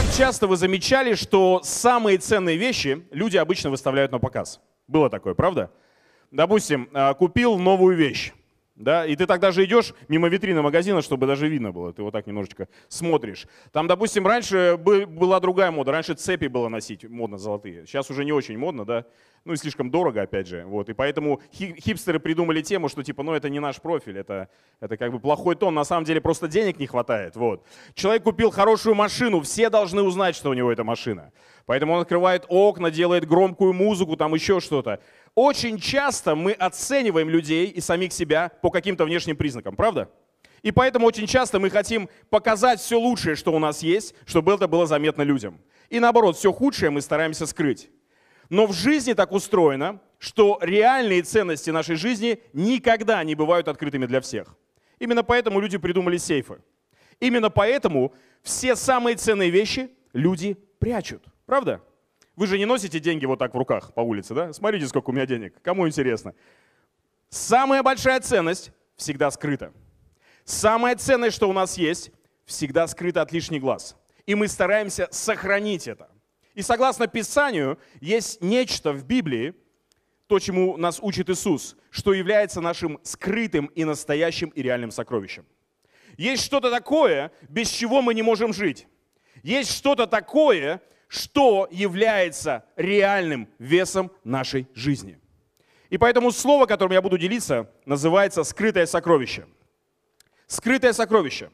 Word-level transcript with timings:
Как 0.00 0.14
часто 0.16 0.46
вы 0.46 0.56
замечали, 0.56 1.12
что 1.12 1.60
самые 1.62 2.16
ценные 2.16 2.56
вещи 2.56 3.06
люди 3.10 3.36
обычно 3.36 3.68
выставляют 3.68 4.10
на 4.10 4.18
показ? 4.18 4.58
Было 4.88 5.10
такое, 5.10 5.34
правда? 5.34 5.70
Допустим, 6.30 6.88
а, 6.94 7.12
купил 7.12 7.58
новую 7.58 7.94
вещь. 7.98 8.32
Да, 8.80 9.04
и 9.04 9.14
ты 9.14 9.26
тогда 9.26 9.52
же 9.52 9.66
идешь 9.66 9.92
мимо 10.08 10.28
витрины 10.28 10.62
магазина, 10.62 11.02
чтобы 11.02 11.26
даже 11.26 11.48
видно 11.48 11.70
было. 11.70 11.92
Ты 11.92 12.02
вот 12.02 12.12
так 12.12 12.26
немножечко 12.26 12.66
смотришь. 12.88 13.46
Там, 13.72 13.86
допустим, 13.86 14.26
раньше 14.26 14.78
была 14.78 15.38
другая 15.38 15.70
мода. 15.70 15.92
Раньше 15.92 16.14
цепи 16.14 16.46
было 16.46 16.68
носить 16.68 17.04
модно 17.04 17.36
золотые. 17.36 17.84
Сейчас 17.86 18.10
уже 18.10 18.24
не 18.24 18.32
очень 18.32 18.56
модно, 18.56 18.86
да 18.86 19.04
ну 19.44 19.54
и 19.54 19.56
слишком 19.56 19.90
дорого, 19.90 20.22
опять 20.22 20.46
же. 20.46 20.64
Вот. 20.66 20.88
И 20.88 20.92
поэтому 20.92 21.40
хипстеры 21.52 22.20
придумали 22.20 22.60
тему, 22.60 22.88
что 22.88 23.02
типа, 23.02 23.22
ну 23.22 23.32
это 23.32 23.48
не 23.48 23.58
наш 23.58 23.80
профиль, 23.80 24.18
это, 24.18 24.48
это 24.80 24.96
как 24.96 25.12
бы 25.12 25.18
плохой 25.18 25.56
тон, 25.56 25.74
на 25.74 25.84
самом 25.84 26.04
деле 26.04 26.20
просто 26.20 26.46
денег 26.46 26.78
не 26.78 26.86
хватает. 26.86 27.36
Вот. 27.36 27.64
Человек 27.94 28.22
купил 28.22 28.50
хорошую 28.50 28.94
машину, 28.94 29.40
все 29.40 29.70
должны 29.70 30.02
узнать, 30.02 30.36
что 30.36 30.50
у 30.50 30.54
него 30.54 30.70
эта 30.70 30.84
машина. 30.84 31.32
Поэтому 31.66 31.94
он 31.94 32.00
открывает 32.02 32.44
окна, 32.48 32.90
делает 32.90 33.26
громкую 33.26 33.72
музыку, 33.72 34.16
там 34.16 34.34
еще 34.34 34.60
что-то. 34.60 35.00
Очень 35.34 35.78
часто 35.78 36.34
мы 36.34 36.52
оцениваем 36.52 37.28
людей 37.28 37.66
и 37.66 37.80
самих 37.80 38.12
себя 38.12 38.50
по 38.62 38.70
каким-то 38.70 39.04
внешним 39.04 39.36
признакам, 39.36 39.76
правда? 39.76 40.10
И 40.62 40.72
поэтому 40.72 41.06
очень 41.06 41.26
часто 41.26 41.58
мы 41.58 41.70
хотим 41.70 42.08
показать 42.28 42.80
все 42.80 42.98
лучшее, 42.98 43.36
что 43.36 43.52
у 43.52 43.58
нас 43.58 43.82
есть, 43.82 44.14
чтобы 44.26 44.52
это 44.52 44.68
было 44.68 44.86
заметно 44.86 45.22
людям. 45.22 45.60
И 45.88 46.00
наоборот, 46.00 46.36
все 46.36 46.52
худшее 46.52 46.90
мы 46.90 47.00
стараемся 47.00 47.46
скрыть. 47.46 47.90
Но 48.50 48.66
в 48.66 48.72
жизни 48.72 49.12
так 49.14 49.32
устроено, 49.32 50.00
что 50.18 50.58
реальные 50.60 51.22
ценности 51.22 51.70
нашей 51.70 51.96
жизни 51.96 52.42
никогда 52.52 53.22
не 53.24 53.34
бывают 53.34 53.68
открытыми 53.68 54.06
для 54.06 54.20
всех. 54.20 54.56
Именно 54.98 55.22
поэтому 55.22 55.60
люди 55.60 55.78
придумали 55.78 56.18
сейфы. 56.18 56.58
Именно 57.20 57.48
поэтому 57.48 58.12
все 58.42 58.76
самые 58.76 59.16
ценные 59.16 59.50
вещи 59.50 59.90
люди 60.12 60.58
прячут. 60.78 61.22
Правда? 61.46 61.80
Вы 62.36 62.46
же 62.46 62.58
не 62.58 62.64
носите 62.64 63.00
деньги 63.00 63.26
вот 63.26 63.38
так 63.38 63.54
в 63.54 63.58
руках 63.58 63.92
по 63.94 64.00
улице, 64.00 64.34
да? 64.34 64.52
Смотрите, 64.52 64.86
сколько 64.86 65.10
у 65.10 65.12
меня 65.12 65.26
денег. 65.26 65.60
Кому 65.62 65.86
интересно? 65.86 66.34
Самая 67.28 67.82
большая 67.82 68.20
ценность 68.20 68.72
всегда 68.96 69.30
скрыта. 69.30 69.72
Самая 70.44 70.96
ценность, 70.96 71.36
что 71.36 71.48
у 71.48 71.52
нас 71.52 71.76
есть, 71.78 72.10
всегда 72.44 72.86
скрыта 72.86 73.22
от 73.22 73.32
лишних 73.32 73.60
глаз. 73.60 73.96
И 74.26 74.34
мы 74.34 74.48
стараемся 74.48 75.08
сохранить 75.10 75.86
это. 75.86 76.10
И 76.54 76.62
согласно 76.62 77.06
Писанию, 77.06 77.78
есть 78.00 78.40
нечто 78.42 78.92
в 78.92 79.04
Библии, 79.04 79.54
то, 80.26 80.38
чему 80.38 80.76
нас 80.76 81.00
учит 81.00 81.28
Иисус, 81.30 81.76
что 81.90 82.12
является 82.12 82.60
нашим 82.60 83.00
скрытым 83.02 83.66
и 83.66 83.84
настоящим 83.84 84.50
и 84.50 84.62
реальным 84.62 84.90
сокровищем. 84.90 85.44
Есть 86.16 86.44
что-то 86.44 86.70
такое, 86.70 87.32
без 87.48 87.68
чего 87.68 88.02
мы 88.02 88.14
не 88.14 88.22
можем 88.22 88.52
жить. 88.52 88.86
Есть 89.42 89.72
что-то 89.72 90.06
такое, 90.06 90.82
что 91.10 91.68
является 91.70 92.64
реальным 92.76 93.50
весом 93.58 94.10
нашей 94.24 94.66
жизни. 94.74 95.18
И 95.90 95.98
поэтому 95.98 96.32
слово, 96.32 96.64
которым 96.64 96.94
я 96.94 97.02
буду 97.02 97.18
делиться, 97.18 97.70
называется 97.84 98.44
«скрытое 98.44 98.86
сокровище». 98.86 99.46
Скрытое 100.46 100.94
сокровище. 100.94 101.50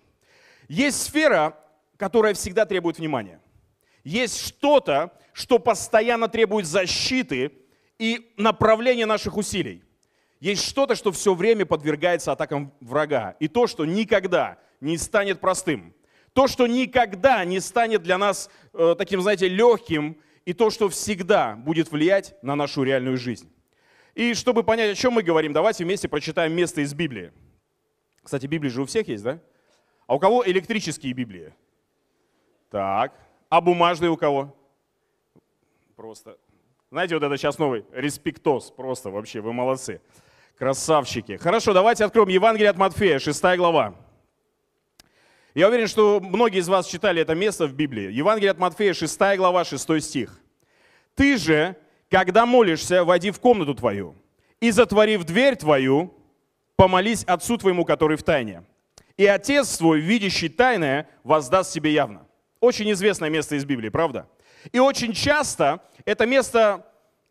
Есть 0.69 1.03
сфера, 1.03 1.59
которая 1.97 2.35
всегда 2.35 2.65
требует 2.67 2.99
внимания 2.99 3.41
есть 4.07 4.41
что-то, 4.41 5.11
что 5.33 5.59
постоянно 5.59 6.29
требует 6.29 6.65
защиты 6.65 7.51
и 7.99 8.33
направления 8.37 9.05
наших 9.05 9.37
усилий. 9.37 9.83
Есть 10.39 10.63
что-то, 10.63 10.95
что 10.95 11.11
все 11.11 11.35
время 11.35 11.67
подвергается 11.67 12.31
атакам 12.31 12.73
врага. 12.81 13.35
И 13.41 13.49
то, 13.49 13.67
что 13.67 13.85
никогда 13.85 14.59
не 14.81 14.97
станет 14.97 15.41
простым. 15.41 15.93
То, 16.37 16.49
что 16.49 16.67
никогда 16.67 17.43
не 17.47 17.61
станет 17.61 18.03
для 18.03 18.19
нас 18.19 18.51
э, 18.75 18.95
таким, 18.99 19.23
знаете, 19.23 19.49
легким. 19.49 20.19
И 20.45 20.53
то, 20.53 20.69
что 20.69 20.91
всегда 20.91 21.57
будет 21.57 21.91
влиять 21.91 22.37
на 22.43 22.55
нашу 22.55 22.83
реальную 22.83 23.17
жизнь. 23.17 23.51
И 24.15 24.35
чтобы 24.35 24.63
понять, 24.63 24.93
о 24.93 24.95
чем 24.95 25.15
мы 25.15 25.23
говорим, 25.23 25.55
давайте 25.55 25.83
вместе 25.83 26.09
прочитаем 26.09 26.53
место 26.53 26.83
из 26.83 26.93
Библии. 26.93 27.33
Кстати, 28.23 28.45
Библии 28.47 28.69
же 28.69 28.83
у 28.83 28.85
всех 28.85 29.09
есть, 29.09 29.25
да? 29.25 29.41
А 30.07 30.15
у 30.15 30.19
кого 30.19 30.47
электрические 30.47 31.15
Библии? 31.15 31.55
Так, 32.71 33.15
а 33.49 33.63
бумажный 33.63 34.11
у 34.11 34.19
кого? 34.19 34.55
Просто. 35.97 36.37
Знаете, 36.91 37.15
вот 37.15 37.25
это 37.25 37.35
сейчас 37.39 37.57
новый 37.59 37.87
респектос. 37.93 38.71
Просто 38.73 39.09
вообще, 39.09 39.41
вы 39.41 39.55
молодцы. 39.55 40.03
Красавчики. 40.59 41.39
Хорошо, 41.39 41.73
давайте 41.73 42.05
откроем 42.05 42.29
Евангелие 42.29 42.69
от 42.69 42.77
Матфея, 42.77 43.19
6 43.19 43.43
глава. 43.57 43.95
Я 45.57 45.69
уверен, 45.69 45.87
что 45.87 46.21
многие 46.21 46.59
из 46.59 46.69
вас 46.69 46.87
читали 46.87 47.23
это 47.23 47.35
место 47.35 47.67
в 47.67 47.73
Библии. 47.73 48.13
Евангелие 48.13 48.51
от 48.51 48.59
Матфея, 48.59 48.93
6 48.93 49.19
глава, 49.39 49.65
6 49.65 50.03
стих. 50.03 50.39
«Ты 51.15 51.39
же, 51.39 51.77
когда 52.11 52.45
молишься, 52.45 53.05
войди 53.05 53.31
в 53.31 53.41
комнату 53.41 53.75
твою, 53.75 54.17
и, 54.61 54.71
затворив 54.71 55.25
дверь 55.25 55.57
твою, 55.57 56.13
помолись 56.77 57.25
Отцу 57.25 57.57
твоему, 57.57 57.87
который 57.87 58.19
в 58.19 58.23
тайне. 58.23 58.65
И 59.17 59.25
Отец 59.25 59.79
твой, 59.79 60.01
видящий 60.01 60.51
тайное, 60.51 61.09
воздаст 61.25 61.73
себе 61.73 61.91
явно». 61.91 62.27
Очень 62.61 62.93
известное 62.93 63.31
место 63.31 63.57
из 63.57 63.65
Библии, 63.65 63.89
правда? 63.89 64.29
И 64.73 64.79
очень 64.79 65.15
часто 65.15 65.81
это 66.05 66.27
место 66.27 66.85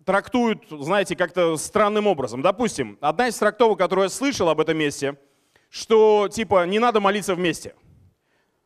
трактуют, 0.03 0.63
знаете, 0.71 1.15
как-то 1.15 1.57
странным 1.57 2.07
образом. 2.07 2.41
Допустим, 2.41 2.97
одна 3.01 3.27
из 3.27 3.37
трактовок, 3.37 3.77
которую 3.77 4.05
я 4.05 4.09
слышал 4.09 4.49
об 4.49 4.59
этом 4.59 4.75
месте, 4.79 5.15
что 5.69 6.27
типа 6.27 6.65
не 6.65 6.79
надо 6.79 6.99
молиться 6.99 7.35
вместе. 7.35 7.75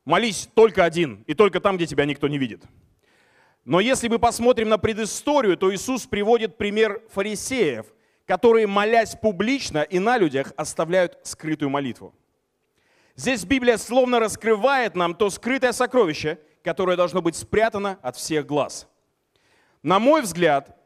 Молись 0.05 0.49
только 0.53 0.83
один, 0.85 1.23
и 1.27 1.33
только 1.33 1.59
там, 1.59 1.77
где 1.77 1.85
тебя 1.85 2.05
никто 2.05 2.27
не 2.27 2.37
видит. 2.37 2.63
Но 3.65 3.79
если 3.79 4.07
мы 4.07 4.17
посмотрим 4.17 4.69
на 4.69 4.77
предысторию, 4.77 5.57
то 5.57 5.73
Иисус 5.73 6.07
приводит 6.07 6.57
пример 6.57 7.01
фарисеев, 7.11 7.85
которые, 8.25 8.67
молясь 8.67 9.15
публично 9.15 9.83
и 9.83 9.99
на 9.99 10.17
людях, 10.17 10.53
оставляют 10.55 11.19
скрытую 11.23 11.69
молитву. 11.69 12.13
Здесь 13.15 13.43
Библия 13.43 13.77
словно 13.77 14.19
раскрывает 14.19 14.95
нам 14.95 15.13
то 15.13 15.29
скрытое 15.29 15.73
сокровище, 15.73 16.39
которое 16.63 16.95
должно 16.95 17.21
быть 17.21 17.35
спрятано 17.35 17.99
от 18.01 18.15
всех 18.15 18.45
глаз. 18.45 18.87
На 19.83 19.99
мой 19.99 20.21
взгляд, 20.21 20.77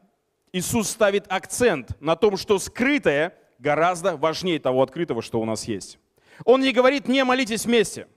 Иисус 0.52 0.88
ставит 0.88 1.26
акцент 1.28 2.00
на 2.00 2.16
том, 2.16 2.36
что 2.36 2.58
скрытое 2.58 3.34
гораздо 3.58 4.16
важнее 4.16 4.58
того 4.58 4.82
открытого, 4.82 5.22
что 5.22 5.40
у 5.40 5.44
нас 5.44 5.64
есть. 5.64 5.98
Он 6.44 6.60
не 6.60 6.72
говорит 6.72 7.08
«не 7.08 7.24
молитесь 7.24 7.66
вместе». 7.66 8.08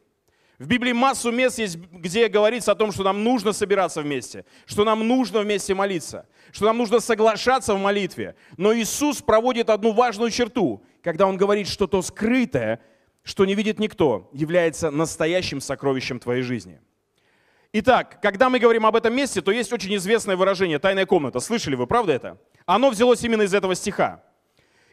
В 0.60 0.66
Библии 0.66 0.92
массу 0.92 1.32
мест 1.32 1.60
есть, 1.60 1.78
где 1.78 2.28
говорится 2.28 2.72
о 2.72 2.76
том, 2.76 2.92
что 2.92 3.04
нам 3.04 3.24
нужно 3.24 3.54
собираться 3.54 4.02
вместе, 4.02 4.46
что 4.66 4.84
нам 4.84 5.08
нужно 5.08 5.42
вместе 5.42 5.76
молиться, 5.76 6.28
что 6.52 6.66
нам 6.66 6.78
нужно 6.78 7.00
соглашаться 7.00 7.76
в 7.76 7.80
молитве. 7.80 8.36
Но 8.58 8.74
Иисус 8.74 9.22
проводит 9.22 9.70
одну 9.70 9.94
важную 9.94 10.32
черту, 10.32 10.84
когда 11.04 11.28
Он 11.28 11.38
говорит, 11.38 11.68
что 11.68 11.86
то 11.86 12.02
скрытое, 12.02 12.82
что 13.24 13.46
не 13.46 13.54
видит 13.54 13.80
никто, 13.80 14.30
является 14.34 14.90
настоящим 14.90 15.62
сокровищем 15.62 16.20
твоей 16.20 16.42
жизни– 16.42 16.82
Итак, 17.74 18.20
когда 18.22 18.50
мы 18.50 18.60
говорим 18.60 18.86
об 18.86 18.96
этом 18.96 19.14
месте, 19.14 19.42
то 19.42 19.52
есть 19.52 19.74
очень 19.74 19.96
известное 19.98 20.38
выражение 20.38 20.80
«тайная 20.80 21.06
комната». 21.06 21.40
Слышали 21.40 21.76
вы, 21.76 21.86
правда 21.86 22.14
это? 22.14 22.38
Оно 22.66 22.90
взялось 22.90 23.24
именно 23.24 23.42
из 23.42 23.54
этого 23.54 23.76
стиха. 23.76 24.24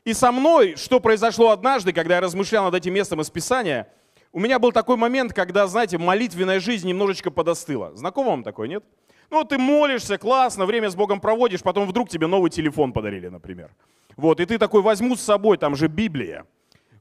И 0.05 0.13
со 0.13 0.33
мной, 0.33 0.75
что 0.77 1.01
произошло 1.01 1.51
однажды, 1.51 1.93
когда 1.93 2.17
я 2.17 2.21
размышлял 2.21 2.65
над 2.65 2.75
этим 2.75 2.93
местом 2.93 3.21
из 3.21 3.31
Писания, 3.31 3.89
у 4.35 4.41
меня 4.41 4.59
был 4.59 4.73
такой 4.73 4.97
момент, 4.97 5.33
когда, 5.33 5.69
знаете, 5.69 5.97
молитвенная 5.97 6.59
жизнь 6.59 6.89
немножечко 6.89 7.31
подостыла. 7.31 7.95
Знакомо 7.95 8.31
вам 8.31 8.43
такое, 8.43 8.67
нет? 8.67 8.85
Ну, 9.31 9.45
ты 9.45 9.59
молишься, 9.59 10.19
классно, 10.19 10.67
время 10.67 10.91
с 10.91 10.97
Богом 10.97 11.21
проводишь, 11.21 11.63
потом 11.63 11.87
вдруг 11.87 12.09
тебе 12.09 12.27
новый 12.27 12.51
телефон 12.51 12.93
подарили, 12.93 13.29
например. 13.29 13.71
Вот, 14.17 14.41
и 14.41 14.45
ты 14.45 14.59
такой 14.59 14.83
возьму 14.83 15.15
с 15.15 15.21
собой, 15.21 15.57
там 15.57 15.77
же 15.77 15.87
Библия. 15.87 16.47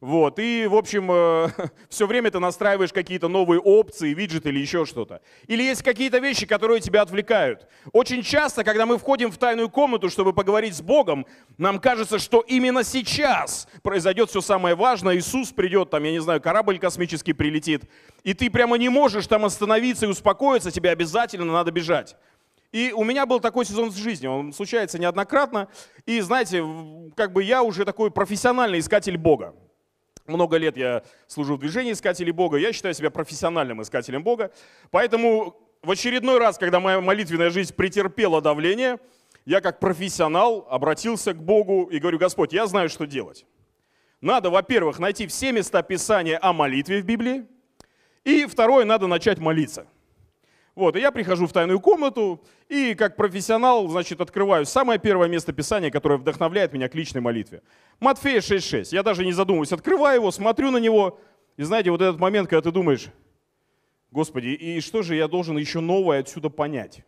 Вот, 0.03 0.37
и, 0.37 0.67
в 0.67 0.75
общем, 0.75 1.09
э, 1.09 1.47
все 1.89 2.05
время 2.07 2.29
ты 2.29 2.37
настраиваешь 2.39 2.91
какие-то 2.91 3.29
новые 3.29 3.61
опции, 3.61 4.13
виджеты 4.13 4.49
или 4.49 4.59
еще 4.59 4.85
что-то. 4.85 5.21
Или 5.47 5.63
есть 5.63 5.81
какие-то 5.81 6.17
вещи, 6.17 6.45
которые 6.45 6.81
тебя 6.81 7.03
отвлекают. 7.03 7.69
Очень 7.93 8.21
часто, 8.21 8.65
когда 8.65 8.85
мы 8.85 8.97
входим 8.97 9.31
в 9.31 9.37
тайную 9.37 9.69
комнату, 9.69 10.09
чтобы 10.09 10.33
поговорить 10.33 10.75
с 10.75 10.81
Богом, 10.81 11.25
нам 11.57 11.79
кажется, 11.79 12.19
что 12.19 12.41
именно 12.41 12.83
сейчас 12.83 13.65
произойдет 13.81 14.29
все 14.29 14.41
самое 14.41 14.75
важное. 14.75 15.15
Иисус 15.15 15.53
придет, 15.53 15.89
там, 15.89 16.03
я 16.03 16.11
не 16.11 16.19
знаю, 16.19 16.41
корабль 16.41 16.79
космический 16.79 17.31
прилетит. 17.31 17.83
И 18.25 18.33
ты 18.33 18.49
прямо 18.49 18.77
не 18.77 18.89
можешь 18.89 19.25
там 19.27 19.45
остановиться 19.45 20.05
и 20.05 20.09
успокоиться, 20.09 20.69
тебе 20.69 20.89
обязательно 20.89 21.53
надо 21.53 21.71
бежать. 21.71 22.17
И 22.73 22.91
у 22.91 23.05
меня 23.05 23.25
был 23.25 23.39
такой 23.39 23.63
сезон 23.63 23.89
в 23.89 23.95
жизни, 23.95 24.27
он 24.27 24.51
случается 24.51 24.99
неоднократно. 24.99 25.69
И 26.05 26.19
знаете, 26.19 26.61
как 27.15 27.31
бы 27.31 27.41
я 27.41 27.63
уже 27.63 27.85
такой 27.85 28.11
профессиональный 28.11 28.79
искатель 28.79 29.15
Бога. 29.15 29.55
Много 30.27 30.57
лет 30.57 30.77
я 30.77 31.03
служу 31.27 31.55
в 31.55 31.59
движении 31.59 31.91
искателей 31.91 32.31
Бога, 32.31 32.57
я 32.57 32.71
считаю 32.71 32.93
себя 32.93 33.09
профессиональным 33.09 33.81
искателем 33.81 34.23
Бога. 34.23 34.51
Поэтому 34.89 35.57
в 35.81 35.91
очередной 35.91 36.37
раз, 36.37 36.57
когда 36.57 36.79
моя 36.79 37.01
молитвенная 37.01 37.49
жизнь 37.49 37.73
претерпела 37.75 38.41
давление, 38.41 38.99
я 39.45 39.59
как 39.59 39.79
профессионал 39.79 40.65
обратился 40.69 41.33
к 41.33 41.43
Богу 41.43 41.83
и 41.91 41.99
говорю, 41.99 42.17
Господь, 42.17 42.53
я 42.53 42.65
знаю, 42.67 42.87
что 42.87 43.05
делать. 43.05 43.45
Надо, 44.21 44.49
во-первых, 44.49 44.99
найти 44.99 45.27
все 45.27 45.51
места 45.51 45.83
Писания 45.83 46.39
о 46.41 46.53
молитве 46.53 47.01
в 47.01 47.05
Библии, 47.05 47.45
и 48.23 48.45
второе, 48.45 48.85
надо 48.85 49.07
начать 49.07 49.39
молиться. 49.39 49.87
Вот, 50.75 50.95
и 50.95 50.99
я 50.99 51.11
прихожу 51.11 51.45
в 51.45 51.53
тайную 51.53 51.79
комнату, 51.79 52.43
и 52.67 52.95
как 52.95 53.15
профессионал, 53.15 53.87
значит, 53.87 54.21
открываю 54.21 54.65
самое 54.65 54.99
первое 54.99 55.27
место 55.27 55.53
Писания, 55.53 55.91
которое 55.91 56.17
вдохновляет 56.17 56.73
меня 56.73 56.89
к 56.89 56.95
личной 56.95 57.21
молитве. 57.21 57.61
Матфея 57.99 58.39
6.6. 58.39 58.87
Я 58.91 59.03
даже 59.03 59.23
не 59.23 59.33
задумываюсь, 59.33 59.71
открываю 59.71 60.21
его, 60.21 60.31
смотрю 60.31 60.71
на 60.71 60.77
него, 60.77 61.19
и 61.57 61.63
знаете, 61.63 61.91
вот 61.91 62.01
этот 62.01 62.19
момент, 62.19 62.49
когда 62.49 62.63
ты 62.63 62.71
думаешь, 62.71 63.09
Господи, 64.09 64.47
и 64.47 64.79
что 64.79 65.01
же 65.01 65.15
я 65.15 65.27
должен 65.27 65.57
еще 65.57 65.79
новое 65.79 66.19
отсюда 66.19 66.49
понять? 66.49 67.03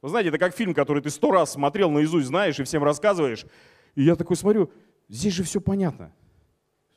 Вы 0.00 0.08
знаете, 0.08 0.30
это 0.30 0.38
как 0.38 0.54
фильм, 0.56 0.74
который 0.74 1.02
ты 1.02 1.10
сто 1.10 1.30
раз 1.30 1.52
смотрел 1.52 1.90
наизусть, 1.90 2.26
знаешь, 2.26 2.58
и 2.58 2.64
всем 2.64 2.82
рассказываешь. 2.82 3.46
И 3.94 4.02
я 4.02 4.16
такой 4.16 4.36
смотрю, 4.36 4.70
здесь 5.08 5.34
же 5.34 5.44
все 5.44 5.60
понятно. 5.60 6.12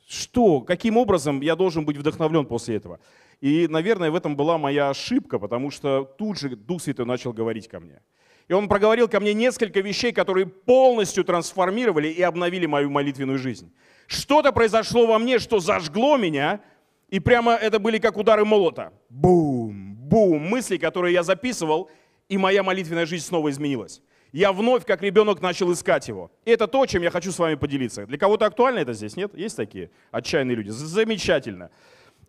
Что, 0.08 0.60
каким 0.60 0.96
образом 0.96 1.40
я 1.40 1.56
должен 1.56 1.84
быть 1.84 1.96
вдохновлен 1.96 2.46
после 2.46 2.76
этого? 2.76 3.00
И, 3.40 3.68
наверное, 3.68 4.10
в 4.10 4.14
этом 4.14 4.36
была 4.36 4.58
моя 4.58 4.90
ошибка, 4.90 5.38
потому 5.38 5.70
что 5.70 6.04
тут 6.04 6.38
же 6.38 6.56
Дух 6.56 6.82
Святой 6.82 7.06
начал 7.06 7.32
говорить 7.32 7.68
ко 7.68 7.80
мне. 7.80 8.00
И 8.48 8.52
он 8.52 8.68
проговорил 8.68 9.08
ко 9.08 9.20
мне 9.20 9.34
несколько 9.34 9.80
вещей, 9.80 10.12
которые 10.12 10.46
полностью 10.46 11.24
трансформировали 11.24 12.08
и 12.08 12.22
обновили 12.22 12.66
мою 12.66 12.90
молитвенную 12.90 13.38
жизнь. 13.38 13.72
Что-то 14.06 14.52
произошло 14.52 15.06
во 15.06 15.18
мне, 15.18 15.38
что 15.38 15.58
зажгло 15.58 16.16
меня, 16.16 16.60
и 17.08 17.20
прямо 17.20 17.52
это 17.54 17.78
были 17.78 17.98
как 17.98 18.16
удары 18.16 18.44
молота. 18.44 18.92
Бум, 19.08 19.96
бум, 19.96 20.42
мысли, 20.42 20.76
которые 20.76 21.12
я 21.12 21.22
записывал, 21.22 21.90
и 22.28 22.38
моя 22.38 22.62
молитвенная 22.62 23.06
жизнь 23.06 23.24
снова 23.24 23.50
изменилась. 23.50 24.00
Я 24.32 24.52
вновь, 24.52 24.84
как 24.84 25.02
ребенок, 25.02 25.40
начал 25.40 25.72
искать 25.72 26.08
его. 26.08 26.30
И 26.44 26.50
это 26.50 26.66
то, 26.66 26.84
чем 26.86 27.02
я 27.02 27.10
хочу 27.10 27.32
с 27.32 27.38
вами 27.38 27.54
поделиться. 27.54 28.06
Для 28.06 28.18
кого-то 28.18 28.46
актуально 28.46 28.80
это 28.80 28.92
здесь, 28.92 29.16
нет? 29.16 29.36
Есть 29.36 29.56
такие 29.56 29.90
отчаянные 30.10 30.56
люди? 30.56 30.70
Замечательно. 30.70 31.70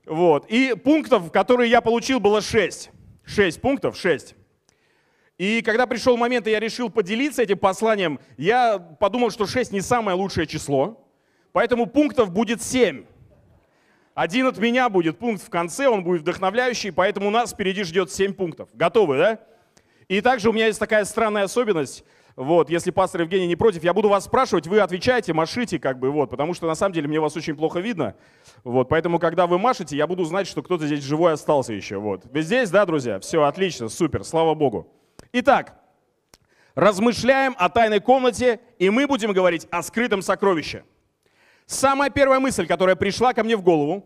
Вот. 0.07 0.45
И 0.49 0.73
пунктов, 0.73 1.31
которые 1.31 1.69
я 1.69 1.81
получил, 1.81 2.19
было 2.19 2.41
шесть. 2.41 2.91
Шесть 3.25 3.61
пунктов, 3.61 3.97
шесть. 3.97 4.35
И 5.37 5.61
когда 5.61 5.85
пришел 5.85 6.17
момент, 6.17 6.47
и 6.47 6.51
я 6.51 6.59
решил 6.59 6.89
поделиться 6.89 7.43
этим 7.43 7.59
посланием, 7.59 8.19
я 8.37 8.79
подумал, 8.79 9.29
что 9.29 9.45
шесть 9.45 9.71
не 9.71 9.81
самое 9.81 10.17
лучшее 10.17 10.47
число, 10.47 11.05
поэтому 11.51 11.85
пунктов 11.85 12.31
будет 12.31 12.61
семь. 12.63 13.05
Один 14.15 14.47
от 14.47 14.57
меня 14.57 14.89
будет 14.89 15.19
пункт 15.19 15.43
в 15.43 15.49
конце, 15.49 15.87
он 15.87 16.03
будет 16.03 16.21
вдохновляющий, 16.21 16.91
поэтому 16.91 17.27
у 17.27 17.31
нас 17.31 17.53
впереди 17.53 17.83
ждет 17.83 18.11
семь 18.11 18.33
пунктов. 18.33 18.69
Готовы, 18.73 19.17
да? 19.17 19.39
И 20.07 20.21
также 20.21 20.49
у 20.49 20.53
меня 20.53 20.67
есть 20.67 20.79
такая 20.79 21.05
странная 21.05 21.43
особенность. 21.43 22.03
Вот, 22.37 22.69
если 22.69 22.91
пастор 22.91 23.21
Евгений 23.21 23.47
не 23.47 23.55
против, 23.55 23.83
я 23.83 23.95
буду 23.95 24.09
вас 24.09 24.25
спрашивать, 24.25 24.67
вы 24.67 24.79
отвечаете, 24.79 25.33
машите, 25.33 25.79
как 25.79 25.97
бы, 25.97 26.11
вот, 26.11 26.29
потому 26.29 26.53
что 26.53 26.67
на 26.67 26.75
самом 26.75 26.93
деле 26.93 27.07
мне 27.07 27.19
вас 27.19 27.35
очень 27.35 27.55
плохо 27.55 27.79
видно. 27.79 28.13
Вот, 28.63 28.89
поэтому, 28.89 29.17
когда 29.17 29.47
вы 29.47 29.57
машете, 29.57 29.97
я 29.97 30.05
буду 30.05 30.23
знать, 30.23 30.45
что 30.45 30.61
кто-то 30.61 30.85
здесь 30.85 31.03
живой 31.03 31.33
остался 31.33 31.73
еще. 31.73 31.97
Вот. 31.97 32.25
Вы 32.25 32.43
здесь, 32.43 32.69
да, 32.69 32.85
друзья? 32.85 33.19
Все, 33.19 33.41
отлично, 33.41 33.89
супер, 33.89 34.23
слава 34.23 34.53
Богу. 34.53 34.87
Итак, 35.33 35.79
размышляем 36.75 37.55
о 37.57 37.69
тайной 37.69 38.01
комнате, 38.01 38.59
и 38.77 38.91
мы 38.91 39.07
будем 39.07 39.33
говорить 39.33 39.67
о 39.71 39.81
скрытом 39.81 40.21
сокровище. 40.21 40.83
Самая 41.65 42.11
первая 42.11 42.39
мысль, 42.39 42.67
которая 42.67 42.95
пришла 42.95 43.33
ко 43.33 43.43
мне 43.43 43.57
в 43.57 43.63
голову, 43.63 44.05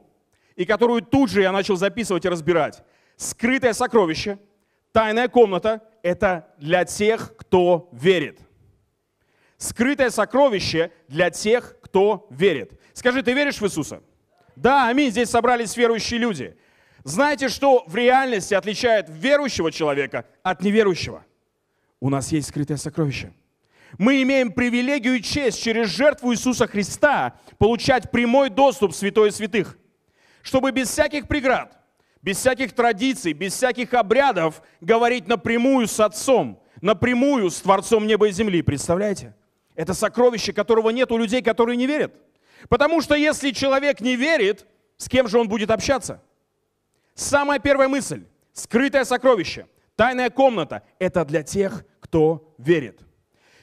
и 0.55 0.63
которую 0.63 1.01
тут 1.01 1.29
же 1.29 1.41
я 1.41 1.51
начал 1.51 1.75
записывать 1.75 2.23
и 2.23 2.29
разбирать. 2.29 2.81
Скрытое 3.17 3.73
сокровище, 3.73 4.39
тайная 4.93 5.27
комната– 5.27 5.81
это 6.03 6.53
для 6.57 6.86
тех, 6.86 7.36
кто 7.38 7.89
верит. 7.92 8.39
Скрытое 9.57 10.09
сокровище 10.09 10.92
для 11.07 11.30
тех, 11.30 11.77
кто 11.81 12.27
верит. 12.31 12.80
Скажи, 12.94 13.21
ты 13.21 13.33
веришь 13.33 13.62
в 13.62 13.65
Иисуса? 13.65 14.01
Да, 14.56 14.88
аминь, 14.88 15.12
здесь 15.12 15.30
собрались 15.30 15.77
верующие 15.77 16.19
люди. 16.19 16.57
Знаете, 17.03 17.50
что 17.50 17.83
в 17.88 17.95
реальности 17.95 18.53
отличает 18.53 19.07
верующего 19.09 19.71
человека 19.71 20.25
от 20.44 20.62
неверующего? 20.62 21.25
У 22.00 22.09
нас 22.09 22.31
есть 22.31 22.50
скрытое 22.50 22.77
сокровище. 22.77 23.33
Мы 23.98 24.21
имеем 24.24 24.51
привилегию 24.51 25.15
и 25.15 25.21
честь 25.21 25.62
через 25.62 25.89
жертву 25.89 26.33
Иисуса 26.33 26.68
Христа 26.68 27.39
получать 27.57 28.09
прямой 28.09 28.50
доступ 28.50 28.94
в 28.94 28.95
святое 28.95 29.31
святых, 29.31 29.77
чтобы 30.42 30.71
без 30.71 30.89
всяких 30.89 31.27
преград 31.27 31.80
без 32.21 32.38
всяких 32.38 32.73
традиций, 32.73 33.33
без 33.33 33.53
всяких 33.53 33.94
обрядов 33.94 34.62
говорить 34.79 35.27
напрямую 35.27 35.88
с 35.88 36.00
Отцом, 36.00 36.62
напрямую 36.81 37.50
с 37.50 37.62
Творцом 37.62 38.07
неба 38.07 38.27
и 38.27 38.31
земли. 38.31 38.62
Представляете? 38.62 39.35
Это 39.75 39.94
сокровище, 39.94 40.53
которого 40.53 40.89
нет 40.89 41.12
у 41.12 41.18
людей, 41.18 41.41
которые 41.41 41.77
не 41.77 41.88
верят. 41.88 42.13
Потому 42.69 43.01
что 43.01 43.15
если 43.15 43.51
человек 43.51 44.01
не 44.01 44.15
верит, 44.15 44.68
с 44.97 45.09
кем 45.09 45.27
же 45.27 45.39
он 45.39 45.47
будет 45.47 45.71
общаться? 45.71 46.21
Самая 47.15 47.59
первая 47.59 47.88
мысль. 47.88 48.24
Скрытое 48.53 49.06
сокровище, 49.06 49.67
тайная 49.95 50.29
комната– 50.29 50.83
это 51.00 51.24
для 51.24 51.41
тех, 51.41 51.85
кто 52.01 52.53
верит. 52.57 53.00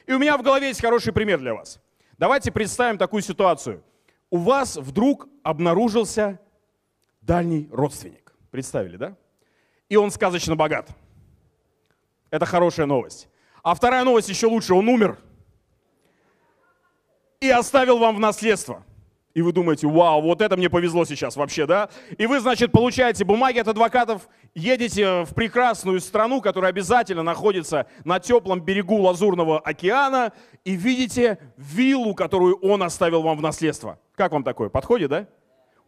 И 0.07 0.13
у 0.13 0.17
меня 0.17 0.35
в 0.37 0.41
голове 0.41 0.69
есть 0.69 0.81
хороший 0.81 1.13
пример 1.13 1.39
для 1.39 1.53
вас. 1.53 1.79
Давайте 2.17 2.51
представим 2.51 2.97
такую 2.97 3.21
ситуацию. 3.21 3.83
У 4.31 4.37
вас 4.37 4.75
вдруг 4.75 5.27
обнаружился 5.43 6.39
дальний 7.21 7.69
родственник. 7.71 8.18
Представили, 8.51 8.97
да? 8.97 9.15
И 9.89 9.95
он 9.95 10.11
сказочно 10.11 10.55
богат. 10.55 10.89
Это 12.29 12.45
хорошая 12.45 12.85
новость. 12.85 13.27
А 13.63 13.73
вторая 13.73 14.03
новость 14.03 14.29
еще 14.29 14.47
лучше. 14.47 14.73
Он 14.73 14.87
умер. 14.87 15.17
И 17.39 17.49
оставил 17.49 17.97
вам 17.97 18.15
в 18.17 18.19
наследство. 18.19 18.83
И 19.35 19.41
вы 19.41 19.53
думаете, 19.53 19.87
вау, 19.87 20.21
вот 20.21 20.41
это 20.41 20.57
мне 20.57 20.69
повезло 20.69 21.05
сейчас 21.05 21.35
вообще, 21.35 21.65
да? 21.65 21.89
И 22.17 22.25
вы, 22.25 22.39
значит, 22.39 22.71
получаете 22.71 23.23
бумаги 23.23 23.59
от 23.59 23.67
адвокатов, 23.67 24.27
едете 24.55 25.23
в 25.23 25.33
прекрасную 25.35 26.01
страну, 26.01 26.41
которая 26.41 26.71
обязательно 26.71 27.21
находится 27.21 27.85
на 28.03 28.19
теплом 28.19 28.59
берегу 28.59 28.97
Лазурного 28.97 29.59
океана, 29.59 30.33
и 30.65 30.75
видите 30.75 31.37
виллу, 31.57 32.15
которую 32.15 32.57
он 32.57 32.81
оставил 32.81 33.21
вам 33.21 33.37
в 33.37 33.41
наследство. 33.41 33.99
Как 34.15 34.31
вам 34.31 34.43
такое? 34.43 34.69
Подходит, 34.69 35.09
да? 35.09 35.27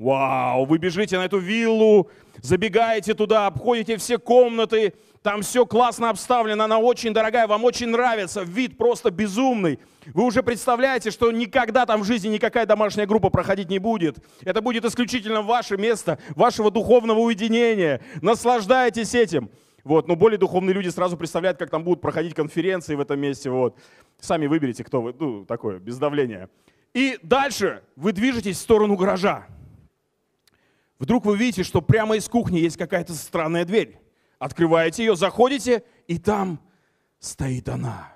Вау, 0.01 0.65
вы 0.65 0.79
бежите 0.79 1.15
на 1.19 1.25
эту 1.25 1.37
виллу, 1.37 2.09
забегаете 2.41 3.13
туда, 3.13 3.45
обходите 3.45 3.97
все 3.97 4.17
комнаты, 4.17 4.95
там 5.21 5.43
все 5.43 5.63
классно 5.63 6.09
обставлено, 6.09 6.63
она 6.63 6.79
очень 6.79 7.13
дорогая, 7.13 7.45
вам 7.45 7.63
очень 7.65 7.89
нравится, 7.89 8.41
вид 8.41 8.79
просто 8.79 9.11
безумный. 9.11 9.77
Вы 10.07 10.23
уже 10.23 10.41
представляете, 10.41 11.11
что 11.11 11.31
никогда 11.31 11.85
там 11.85 12.01
в 12.01 12.05
жизни 12.05 12.29
никакая 12.29 12.65
домашняя 12.65 13.05
группа 13.05 13.29
проходить 13.29 13.69
не 13.69 13.77
будет. 13.77 14.17
Это 14.43 14.63
будет 14.63 14.85
исключительно 14.85 15.43
ваше 15.43 15.77
место, 15.77 16.17
вашего 16.29 16.71
духовного 16.71 17.19
уединения. 17.19 18.01
Наслаждайтесь 18.23 19.13
этим. 19.13 19.51
Вот, 19.83 20.07
но 20.07 20.15
более 20.15 20.39
духовные 20.39 20.73
люди 20.73 20.89
сразу 20.89 21.15
представляют, 21.15 21.59
как 21.59 21.69
там 21.69 21.83
будут 21.83 22.01
проходить 22.01 22.33
конференции 22.33 22.95
в 22.95 23.01
этом 23.01 23.19
месте. 23.19 23.51
Вот. 23.51 23.77
Сами 24.19 24.47
выберите, 24.47 24.83
кто 24.83 24.99
вы. 24.99 25.13
Ну, 25.19 25.45
такое, 25.45 25.77
без 25.77 25.99
давления. 25.99 26.49
И 26.95 27.19
дальше 27.21 27.83
вы 27.95 28.13
движетесь 28.13 28.57
в 28.57 28.61
сторону 28.61 28.95
гаража. 28.95 29.45
Вдруг 31.01 31.25
вы 31.25 31.35
видите, 31.35 31.63
что 31.63 31.81
прямо 31.81 32.15
из 32.15 32.29
кухни 32.29 32.59
есть 32.59 32.77
какая-то 32.77 33.13
странная 33.13 33.65
дверь. 33.65 33.97
Открываете 34.37 35.03
ее, 35.03 35.15
заходите, 35.15 35.83
и 36.05 36.19
там 36.19 36.59
стоит 37.19 37.69
она. 37.69 38.13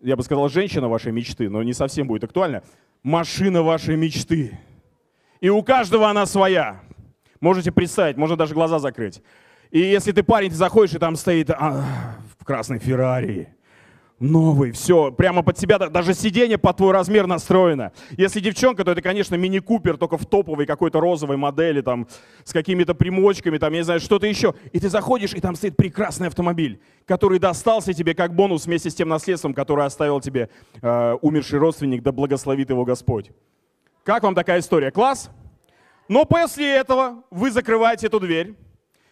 Я 0.00 0.14
бы 0.14 0.22
сказал, 0.22 0.48
женщина 0.48 0.88
вашей 0.88 1.10
мечты, 1.10 1.50
но 1.50 1.64
не 1.64 1.72
совсем 1.72 2.06
будет 2.06 2.22
актуально. 2.22 2.62
Машина 3.02 3.64
вашей 3.64 3.96
мечты. 3.96 4.56
И 5.40 5.48
у 5.48 5.64
каждого 5.64 6.08
она 6.08 6.26
своя. 6.26 6.80
Можете 7.40 7.72
представить, 7.72 8.16
можно 8.16 8.36
даже 8.36 8.54
глаза 8.54 8.78
закрыть. 8.78 9.20
И 9.72 9.80
если 9.80 10.12
ты 10.12 10.22
парень, 10.22 10.50
ты 10.50 10.54
заходишь, 10.54 10.94
и 10.94 11.00
там 11.00 11.16
стоит 11.16 11.50
а, 11.50 12.20
в 12.38 12.44
красной 12.44 12.78
Феррари 12.78 13.55
новый, 14.18 14.72
все, 14.72 15.12
прямо 15.12 15.42
под 15.42 15.58
себя, 15.58 15.78
даже 15.78 16.14
сиденье 16.14 16.58
под 16.58 16.76
твой 16.76 16.92
размер 16.92 17.26
настроено. 17.26 17.92
Если 18.16 18.40
девчонка, 18.40 18.84
то 18.84 18.92
это, 18.92 19.02
конечно, 19.02 19.34
мини-купер, 19.34 19.96
только 19.96 20.16
в 20.16 20.26
топовой 20.26 20.66
какой-то 20.66 21.00
розовой 21.00 21.36
модели, 21.36 21.82
там, 21.82 22.08
с 22.44 22.52
какими-то 22.52 22.94
примочками, 22.94 23.58
там, 23.58 23.72
я 23.72 23.80
не 23.80 23.84
знаю, 23.84 24.00
что-то 24.00 24.26
еще. 24.26 24.54
И 24.72 24.80
ты 24.80 24.88
заходишь, 24.88 25.34
и 25.34 25.40
там 25.40 25.54
стоит 25.54 25.76
прекрасный 25.76 26.28
автомобиль, 26.28 26.80
который 27.04 27.38
достался 27.38 27.92
тебе 27.92 28.14
как 28.14 28.34
бонус 28.34 28.66
вместе 28.66 28.90
с 28.90 28.94
тем 28.94 29.08
наследством, 29.08 29.54
которое 29.54 29.86
оставил 29.86 30.20
тебе 30.20 30.48
э, 30.80 31.16
умерший 31.20 31.58
родственник, 31.58 32.02
да 32.02 32.12
благословит 32.12 32.70
его 32.70 32.84
Господь. 32.84 33.30
Как 34.04 34.22
вам 34.22 34.34
такая 34.34 34.60
история? 34.60 34.90
Класс? 34.90 35.30
Но 36.08 36.24
после 36.24 36.70
этого 36.70 37.24
вы 37.30 37.50
закрываете 37.50 38.06
эту 38.06 38.20
дверь, 38.20 38.54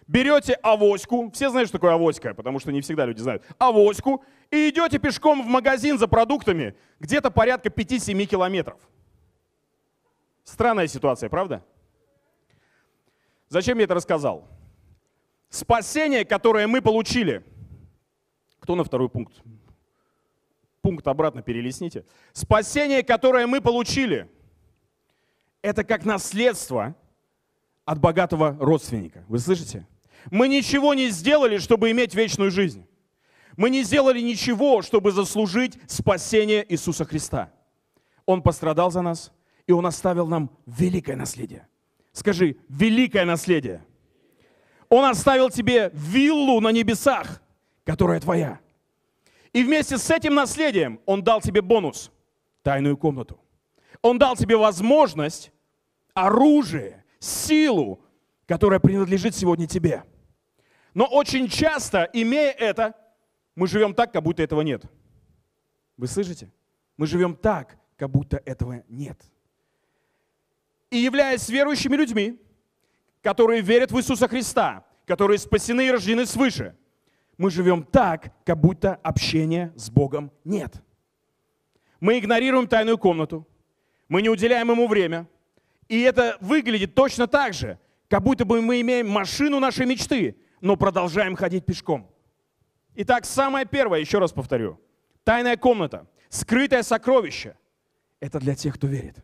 берете 0.06 0.54
авоську, 0.62 1.30
все 1.32 1.50
знают, 1.50 1.68
что 1.68 1.78
такое 1.78 1.94
авоська, 1.94 2.34
потому 2.34 2.61
что 2.61 2.73
не 2.73 2.80
всегда 2.80 3.04
люди 3.04 3.20
знают, 3.20 3.42
авоську, 3.58 4.23
и 4.54 4.70
идете 4.70 4.99
пешком 4.99 5.42
в 5.42 5.46
магазин 5.46 5.99
за 5.99 6.06
продуктами 6.06 6.76
где-то 7.00 7.30
порядка 7.30 7.68
5-7 7.68 8.25
километров. 8.26 8.80
Странная 10.44 10.87
ситуация, 10.87 11.28
правда? 11.28 11.64
Зачем 13.49 13.78
я 13.78 13.84
это 13.84 13.94
рассказал? 13.94 14.49
Спасение, 15.49 16.25
которое 16.25 16.66
мы 16.66 16.82
получили. 16.82 17.44
Кто 18.61 18.75
на 18.75 18.84
второй 18.84 19.08
пункт? 19.08 19.34
Пункт 20.82 21.06
обратно 21.06 21.42
перелесните. 21.42 22.04
Спасение, 22.32 23.02
которое 23.02 23.46
мы 23.46 23.61
получили, 23.61 24.30
это 25.62 25.82
как 25.82 26.04
наследство 26.04 26.94
от 27.84 27.99
богатого 27.99 28.56
родственника. 28.61 29.25
Вы 29.28 29.38
слышите? 29.38 29.87
Мы 30.30 30.49
ничего 30.49 30.94
не 30.94 31.08
сделали, 31.08 31.58
чтобы 31.58 31.90
иметь 31.90 32.14
вечную 32.14 32.50
жизнь. 32.50 32.87
Мы 33.56 33.70
не 33.70 33.82
сделали 33.82 34.20
ничего, 34.20 34.82
чтобы 34.82 35.12
заслужить 35.12 35.78
спасение 35.87 36.64
Иисуса 36.68 37.04
Христа. 37.04 37.52
Он 38.26 38.42
пострадал 38.42 38.90
за 38.90 39.02
нас, 39.02 39.32
и 39.66 39.73
Он 39.73 39.87
оставил 39.87 40.26
нам 40.26 40.50
великое 40.66 41.16
наследие. 41.16 41.66
Скажи, 42.12 42.56
великое 42.68 43.25
наследие. 43.25 43.84
Он 44.88 45.04
оставил 45.04 45.50
тебе 45.50 45.90
виллу 45.92 46.61
на 46.61 46.70
небесах, 46.70 47.42
которая 47.84 48.20
твоя. 48.20 48.61
И 49.52 49.62
вместе 49.62 49.99
с 49.99 50.11
этим 50.11 50.34
наследием 50.34 51.00
Он 51.06 51.23
дал 51.23 51.40
тебе 51.40 51.62
бонус, 51.62 52.11
тайную 52.62 52.96
комнату. 52.96 53.40
Он 54.02 54.18
дал 54.18 54.37
тебе 54.37 54.56
возможность, 54.56 55.52
оружие, 56.12 57.04
силу, 57.18 58.00
которая 58.46 58.80
принадлежит 58.80 59.34
сегодня 59.34 59.66
тебе. 59.66 60.04
Но 60.92 61.06
очень 61.06 61.49
часто, 61.49 62.08
имея 62.12 62.52
это, 62.52 62.94
мы 63.54 63.66
живем 63.66 63.94
так, 63.94 64.12
как 64.12 64.23
будто 64.23 64.42
этого 64.42 64.62
нет. 64.62 64.84
Вы 65.96 66.06
слышите? 66.06 66.50
Мы 66.96 67.06
живем 67.06 67.37
так, 67.37 67.76
как 67.96 68.11
будто 68.11 68.40
этого 68.44 68.82
нет. 68.88 69.20
И 70.90 70.99
являясь 70.99 71.49
верующими 71.49 71.96
людьми, 71.96 72.40
которые 73.23 73.62
верят 73.62 73.90
в 73.90 73.99
Иисуса 73.99 74.28
Христа, 74.28 74.84
которые 75.06 75.38
спасены 75.38 75.87
и 75.87 75.90
рождены 75.90 76.26
свыше, 76.26 76.76
мы 77.37 77.50
живем 77.50 77.82
так, 77.82 78.32
как 78.44 78.61
будто 78.61 78.94
общения 78.96 79.73
с 79.76 79.90
Богом 79.90 80.32
нет. 80.44 80.82
Мы 82.00 82.18
игнорируем 82.18 82.68
тайную 82.68 82.99
комнату, 82.99 83.46
мы 84.08 84.23
не 84.23 84.28
уделяем 84.28 84.70
ему 84.70 84.87
время, 84.87 85.28
и 85.88 86.00
это 86.02 86.37
выглядит 86.40 86.94
точно 86.94 87.26
так 87.26 87.54
же, 87.54 87.78
как 88.08 88.23
будто 88.23 88.44
бы 88.44 88.61
мы 88.61 88.80
имеем 88.80 89.08
машину 89.08 89.58
нашей 89.58 89.87
мечты, 89.87 90.37
но 90.61 90.76
продолжаем 90.76 91.34
ходить 91.34 91.64
пешком. 91.64 92.13
Итак, 92.97 93.25
самое 93.25 93.67
первое, 93.67 94.01
еще 94.01 94.19
раз 94.19 94.33
повторю, 94.33 94.81
тайная 95.25 95.57
комната, 95.57 96.07
скрытое 96.29 96.83
сокровище, 96.83 97.57
это 98.21 98.39
для 98.39 98.55
тех, 98.55 98.75
кто 98.75 98.87
верит. 98.87 99.17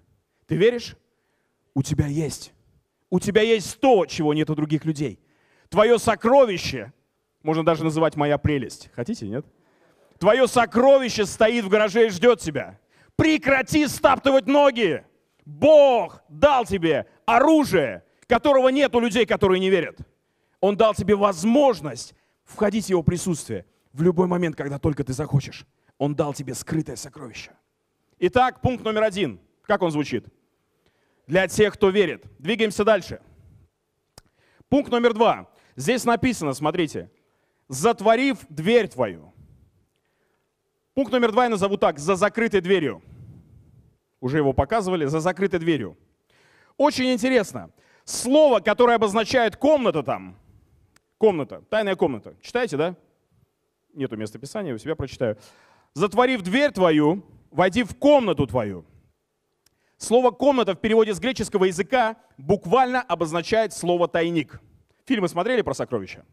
Ты 0.47 0.57
веришь? 0.57 0.97
У 1.75 1.83
тебя 1.83 2.07
есть. 2.07 2.53
У 3.09 3.21
тебя 3.21 3.43
есть 3.43 3.81
то, 3.81 4.07
чего 4.07 4.35
нет 4.35 4.51
у 4.51 4.55
других 4.55 4.85
людей. 4.85 5.21
Твое 5.69 5.99
сокровище, 5.99 6.93
можно 7.43 7.65
даже 7.65 7.85
называть 7.85 8.17
моя 8.17 8.39
прелесть. 8.39 8.91
Хотите, 8.95 9.27
нет? 9.29 9.47
Твое 10.19 10.47
сокровище 10.49 11.25
стоит 11.25 11.65
в 11.65 11.69
гараже 11.69 12.07
и 12.07 12.11
ждет 12.11 12.41
тебя. 12.41 12.79
Прекрати 13.17 13.87
стаптывать 13.87 14.47
ноги. 14.47 15.05
Бог 15.45 16.23
дал 16.29 16.65
тебе 16.65 17.07
оружие, 17.25 18.05
которого 18.27 18.69
нет 18.69 18.95
у 18.95 19.01
людей, 19.01 19.27
которые 19.27 19.61
не 19.61 19.71
верят. 19.71 19.99
Он 20.61 20.77
дал 20.77 20.95
тебе 20.95 21.15
возможность 21.15 22.15
входить 22.51 22.87
в 22.87 22.91
Его 22.91 23.03
присутствие 23.03 23.67
в 23.93 24.03
любой 24.03 24.27
момент, 24.27 24.57
когда 24.57 24.79
только 24.79 25.05
ты 25.05 25.13
захочешь. 25.13 25.67
Он 25.99 26.15
дал 26.15 26.35
тебе 26.35 26.55
скрытое 26.55 26.97
сокровище. 26.97 27.53
Итак, 28.19 28.61
пункт 28.61 28.85
номер 28.85 29.05
один. 29.05 29.41
Как 29.63 29.83
он 29.83 29.91
звучит? 29.91 30.27
Для 31.27 31.47
тех, 31.49 31.75
кто 31.75 31.91
верит. 31.91 32.25
Двигаемся 32.39 32.85
дальше. 32.85 33.21
Пункт 34.69 34.91
номер 34.91 35.15
два. 35.15 35.51
Здесь 35.77 36.05
написано, 36.05 36.53
смотрите, 36.53 37.11
затворив 37.69 38.39
дверь 38.49 38.89
твою. 38.89 39.33
Пункт 40.95 41.13
номер 41.13 41.33
два 41.33 41.45
я 41.45 41.51
назову 41.51 41.77
так, 41.77 41.99
за 41.99 42.17
закрытой 42.17 42.61
дверью. 42.61 43.03
Уже 44.21 44.39
его 44.39 44.53
показывали, 44.53 45.07
за 45.07 45.21
закрытой 45.21 45.61
дверью. 45.61 45.97
Очень 46.77 47.13
интересно. 47.13 47.71
Слово, 48.05 48.61
которое 48.61 48.97
обозначает 48.97 49.57
комната 49.57 50.03
там, 50.03 50.37
комната, 51.21 51.61
тайная 51.69 51.97
комната. 51.97 52.35
Читаете, 52.41 52.77
да? 52.79 52.97
Нету 53.93 54.17
места 54.17 54.39
писания, 54.39 54.75
у 54.75 54.79
себя 54.79 54.97
прочитаю. 54.97 55.37
Затворив 55.93 56.43
дверь 56.43 56.73
твою, 56.73 57.23
войди 57.51 57.83
в 57.83 57.95
комнату 57.95 58.47
твою. 58.47 58.85
Слово 59.99 60.31
«комната» 60.31 60.73
в 60.73 60.79
переводе 60.79 61.13
с 61.13 61.21
греческого 61.21 61.67
языка 61.67 62.17
буквально 62.39 63.03
обозначает 63.03 63.75
слово 63.75 64.09
«тайник». 64.09 64.61
Фильмы 65.05 65.29
смотрели 65.29 65.61
про 65.61 65.75
сокровища? 65.75 66.25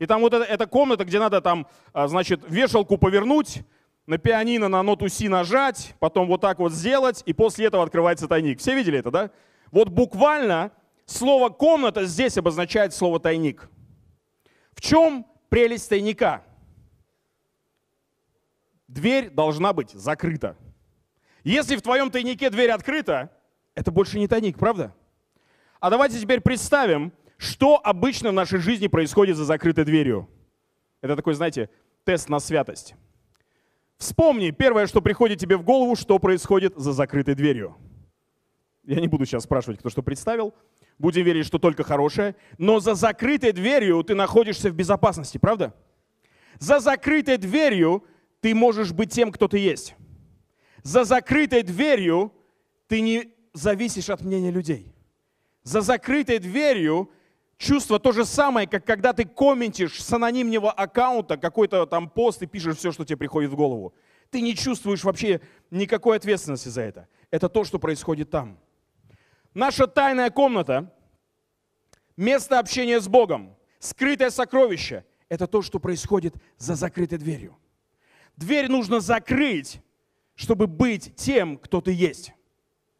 И 0.00 0.06
там 0.06 0.20
вот 0.20 0.34
эта, 0.34 0.44
эта 0.44 0.66
комната, 0.66 1.04
где 1.04 1.20
надо 1.20 1.40
там, 1.40 1.68
а, 1.92 2.08
значит, 2.08 2.40
вешалку 2.48 2.98
повернуть, 2.98 3.62
на 4.06 4.18
пианино 4.18 4.68
на 4.68 4.82
ноту 4.82 5.08
си 5.08 5.28
нажать, 5.28 5.94
потом 6.00 6.26
вот 6.26 6.40
так 6.40 6.58
вот 6.58 6.72
сделать, 6.72 7.22
и 7.24 7.32
после 7.32 7.66
этого 7.66 7.84
открывается 7.84 8.26
тайник. 8.26 8.58
Все 8.58 8.74
видели 8.74 8.98
это, 8.98 9.12
да? 9.12 9.30
Вот 9.70 9.90
буквально 9.90 10.72
слово 11.06 11.50
«комната» 11.50 12.04
здесь 12.06 12.36
обозначает 12.36 12.92
слово 12.92 13.20
«тайник». 13.20 13.68
В 14.74 14.80
чем 14.80 15.26
прелесть 15.48 15.88
тайника? 15.88 16.42
Дверь 18.88 19.30
должна 19.30 19.72
быть 19.72 19.90
закрыта. 19.90 20.56
Если 21.42 21.76
в 21.76 21.82
твоем 21.82 22.10
тайнике 22.10 22.50
дверь 22.50 22.70
открыта, 22.70 23.30
это 23.74 23.90
больше 23.90 24.18
не 24.18 24.28
тайник, 24.28 24.58
правда? 24.58 24.94
А 25.80 25.90
давайте 25.90 26.20
теперь 26.20 26.40
представим, 26.40 27.12
что 27.36 27.80
обычно 27.82 28.30
в 28.30 28.34
нашей 28.34 28.58
жизни 28.58 28.86
происходит 28.86 29.36
за 29.36 29.44
закрытой 29.44 29.84
дверью. 29.84 30.28
Это 31.00 31.16
такой, 31.16 31.34
знаете, 31.34 31.68
тест 32.04 32.28
на 32.28 32.40
святость. 32.40 32.94
Вспомни, 33.98 34.50
первое, 34.50 34.86
что 34.86 35.00
приходит 35.02 35.38
тебе 35.38 35.56
в 35.56 35.62
голову, 35.62 35.96
что 35.96 36.18
происходит 36.18 36.74
за 36.76 36.92
закрытой 36.92 37.34
дверью. 37.34 37.76
Я 38.86 39.00
не 39.00 39.08
буду 39.08 39.24
сейчас 39.24 39.44
спрашивать, 39.44 39.78
кто 39.78 39.88
что 39.88 40.02
представил. 40.02 40.54
Будем 40.98 41.24
верить, 41.24 41.46
что 41.46 41.58
только 41.58 41.82
хорошее. 41.84 42.36
Но 42.58 42.80
за 42.80 42.94
закрытой 42.94 43.52
дверью 43.52 44.02
ты 44.04 44.14
находишься 44.14 44.70
в 44.70 44.74
безопасности, 44.74 45.38
правда? 45.38 45.74
За 46.58 46.80
закрытой 46.80 47.38
дверью 47.38 48.04
ты 48.40 48.54
можешь 48.54 48.92
быть 48.92 49.10
тем, 49.10 49.32
кто 49.32 49.48
ты 49.48 49.58
есть. 49.58 49.96
За 50.82 51.04
закрытой 51.04 51.62
дверью 51.62 52.32
ты 52.88 53.00
не 53.00 53.32
зависишь 53.54 54.10
от 54.10 54.20
мнения 54.20 54.50
людей. 54.50 54.94
За 55.62 55.80
закрытой 55.80 56.38
дверью 56.38 57.10
чувство 57.56 57.98
то 57.98 58.12
же 58.12 58.26
самое, 58.26 58.68
как 58.68 58.84
когда 58.84 59.14
ты 59.14 59.24
комментишь 59.24 60.02
с 60.02 60.12
анонимного 60.12 60.70
аккаунта 60.70 61.38
какой-то 61.38 61.86
там 61.86 62.10
пост 62.10 62.42
и 62.42 62.46
пишешь 62.46 62.76
все, 62.76 62.92
что 62.92 63.04
тебе 63.06 63.16
приходит 63.16 63.50
в 63.50 63.56
голову. 63.56 63.94
Ты 64.30 64.42
не 64.42 64.54
чувствуешь 64.54 65.04
вообще 65.04 65.40
никакой 65.70 66.18
ответственности 66.18 66.68
за 66.68 66.82
это. 66.82 67.08
Это 67.30 67.48
то, 67.48 67.64
что 67.64 67.78
происходит 67.78 68.30
там. 68.30 68.58
Наша 69.54 69.86
тайная 69.86 70.30
комната, 70.30 70.92
место 72.16 72.58
общения 72.58 73.00
с 73.00 73.06
Богом, 73.06 73.56
скрытое 73.78 74.30
сокровище– 74.30 75.04
это 75.28 75.46
то, 75.46 75.62
что 75.62 75.78
происходит 75.78 76.34
за 76.58 76.74
закрытой 76.74 77.18
дверью. 77.18 77.56
Дверь 78.36 78.68
нужно 78.68 78.98
закрыть, 78.98 79.80
чтобы 80.34 80.66
быть 80.66 81.14
тем, 81.14 81.56
кто 81.56 81.80
ты 81.80 81.92
есть. 81.92 82.32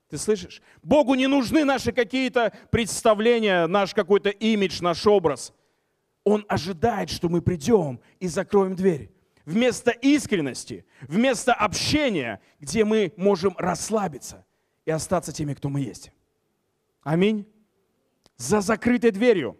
Ты 0.09 0.17
слышишь? 0.17 0.63
Богу 0.81 1.15
не 1.15 1.27
нужны 1.27 1.65
наши 1.65 1.91
какие-то 1.91 2.53
представления, 2.71 3.67
наш 3.67 3.93
какой-то 3.93 4.31
имидж, 4.31 4.81
наш 4.81 5.05
образ. 5.09 5.53
Он 6.23 6.45
ожидает, 6.49 7.11
что 7.11 7.29
мы 7.29 7.43
придем 7.43 8.01
и 8.21 8.29
закроем 8.29 8.77
дверь. 8.77 9.11
Вместо 9.45 9.91
искренности, 9.91 10.87
вместо 11.03 11.53
общения, 11.53 12.41
где 12.61 12.85
мы 12.85 13.13
можем 13.17 13.57
расслабиться 13.59 14.47
и 14.87 14.93
остаться 14.93 15.33
теми, 15.33 15.53
кто 15.55 15.69
мы 15.69 15.81
есть. 15.81 16.13
Аминь. 17.05 17.47
За 18.37 18.61
закрытой 18.61 19.13
дверью. 19.13 19.57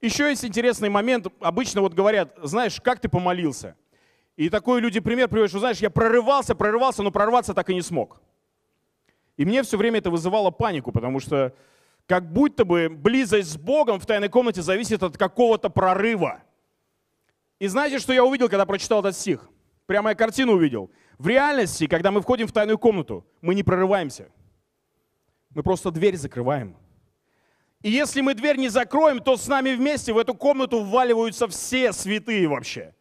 Еще 0.00 0.28
есть 0.28 0.44
интересный 0.44 0.90
момент. 0.90 1.26
Обычно 1.40 1.80
вот 1.80 1.94
говорят, 1.94 2.38
знаешь, 2.42 2.80
как 2.80 3.00
ты 3.00 3.08
помолился? 3.08 3.76
И 4.36 4.50
такой 4.50 4.80
люди 4.80 5.00
пример 5.00 5.28
приводят, 5.28 5.50
что, 5.50 5.60
знаешь, 5.60 5.78
я 5.78 5.90
прорывался, 5.90 6.54
прорывался, 6.54 7.02
но 7.02 7.10
прорваться 7.10 7.54
так 7.54 7.70
и 7.70 7.74
не 7.74 7.82
смог. 7.82 8.20
И 9.36 9.44
мне 9.44 9.62
все 9.62 9.78
время 9.78 9.98
это 9.98 10.10
вызывало 10.10 10.50
панику, 10.50 10.92
потому 10.92 11.20
что 11.20 11.54
как 12.06 12.30
будто 12.30 12.64
бы 12.64 12.88
близость 12.90 13.52
с 13.52 13.56
Богом 13.56 13.98
в 13.98 14.06
тайной 14.06 14.28
комнате 14.28 14.60
зависит 14.60 15.02
от 15.02 15.16
какого-то 15.16 15.70
прорыва. 15.70 16.42
И 17.58 17.66
знаете, 17.66 17.98
что 17.98 18.12
я 18.12 18.24
увидел, 18.24 18.48
когда 18.48 18.66
прочитал 18.66 19.00
этот 19.00 19.16
стих? 19.16 19.48
Прямо 19.86 20.10
я 20.10 20.14
картину 20.14 20.52
увидел. 20.52 20.90
В 21.18 21.26
реальности, 21.28 21.86
когда 21.86 22.10
мы 22.10 22.20
входим 22.20 22.46
в 22.46 22.52
тайную 22.52 22.78
комнату, 22.78 23.26
мы 23.40 23.54
не 23.54 23.62
прорываемся. 23.62 24.28
Мы 25.54 25.62
просто 25.62 25.90
дверь 25.90 26.16
закрываем. 26.16 26.76
И 27.82 27.90
если 27.90 28.22
мы 28.22 28.34
дверь 28.34 28.56
не 28.56 28.68
закроем, 28.68 29.20
то 29.20 29.36
с 29.36 29.46
нами 29.46 29.74
вместе 29.74 30.12
в 30.12 30.18
эту 30.18 30.34
комнату 30.34 30.82
вваливаются 30.82 31.46
все 31.48 31.92
святые 31.92 32.48
вообще. 32.48 32.94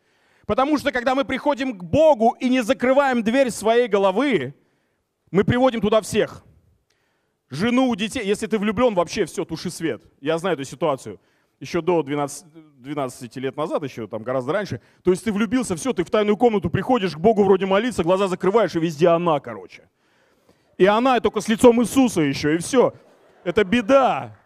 Потому 0.45 0.77
что 0.77 0.91
когда 0.91 1.15
мы 1.15 1.23
приходим 1.23 1.77
к 1.77 1.83
Богу 1.83 2.35
и 2.39 2.49
не 2.49 2.61
закрываем 2.61 3.23
дверь 3.23 3.49
своей 3.49 3.87
головы, 3.87 4.53
мы 5.31 5.43
приводим 5.43 5.79
туда 5.79 6.01
всех. 6.01 6.43
Жену, 7.49 7.95
детей. 7.95 8.25
Если 8.25 8.45
ты 8.47 8.59
влюблен, 8.59 8.93
вообще 8.93 9.25
все, 9.25 9.45
туши 9.45 9.69
свет. 9.69 10.03
Я 10.19 10.37
знаю 10.37 10.55
эту 10.55 10.65
ситуацию. 10.65 11.19
Еще 11.59 11.81
до 11.81 12.03
12, 12.03 12.45
12 12.81 13.35
лет 13.37 13.55
назад, 13.55 13.83
еще 13.83 14.05
там 14.07 14.23
гораздо 14.23 14.51
раньше. 14.51 14.81
То 15.01 15.11
есть 15.11 15.23
ты 15.23 15.31
влюбился, 15.31 15.77
все, 15.77 15.93
ты 15.93 16.03
в 16.03 16.09
тайную 16.09 16.35
комнату 16.35 16.69
приходишь 16.69 17.13
к 17.13 17.19
Богу 17.19 17.45
вроде 17.45 17.65
молиться, 17.65 18.03
глаза 18.03 18.27
закрываешь, 18.27 18.75
и 18.75 18.79
везде 18.79 19.07
она, 19.07 19.39
короче. 19.39 19.87
И 20.77 20.85
она 20.85 21.19
только 21.19 21.41
с 21.41 21.47
лицом 21.47 21.81
Иисуса 21.81 22.21
еще, 22.21 22.55
и 22.55 22.57
все. 22.57 22.93
Это 23.43 23.63
беда. 23.63 24.37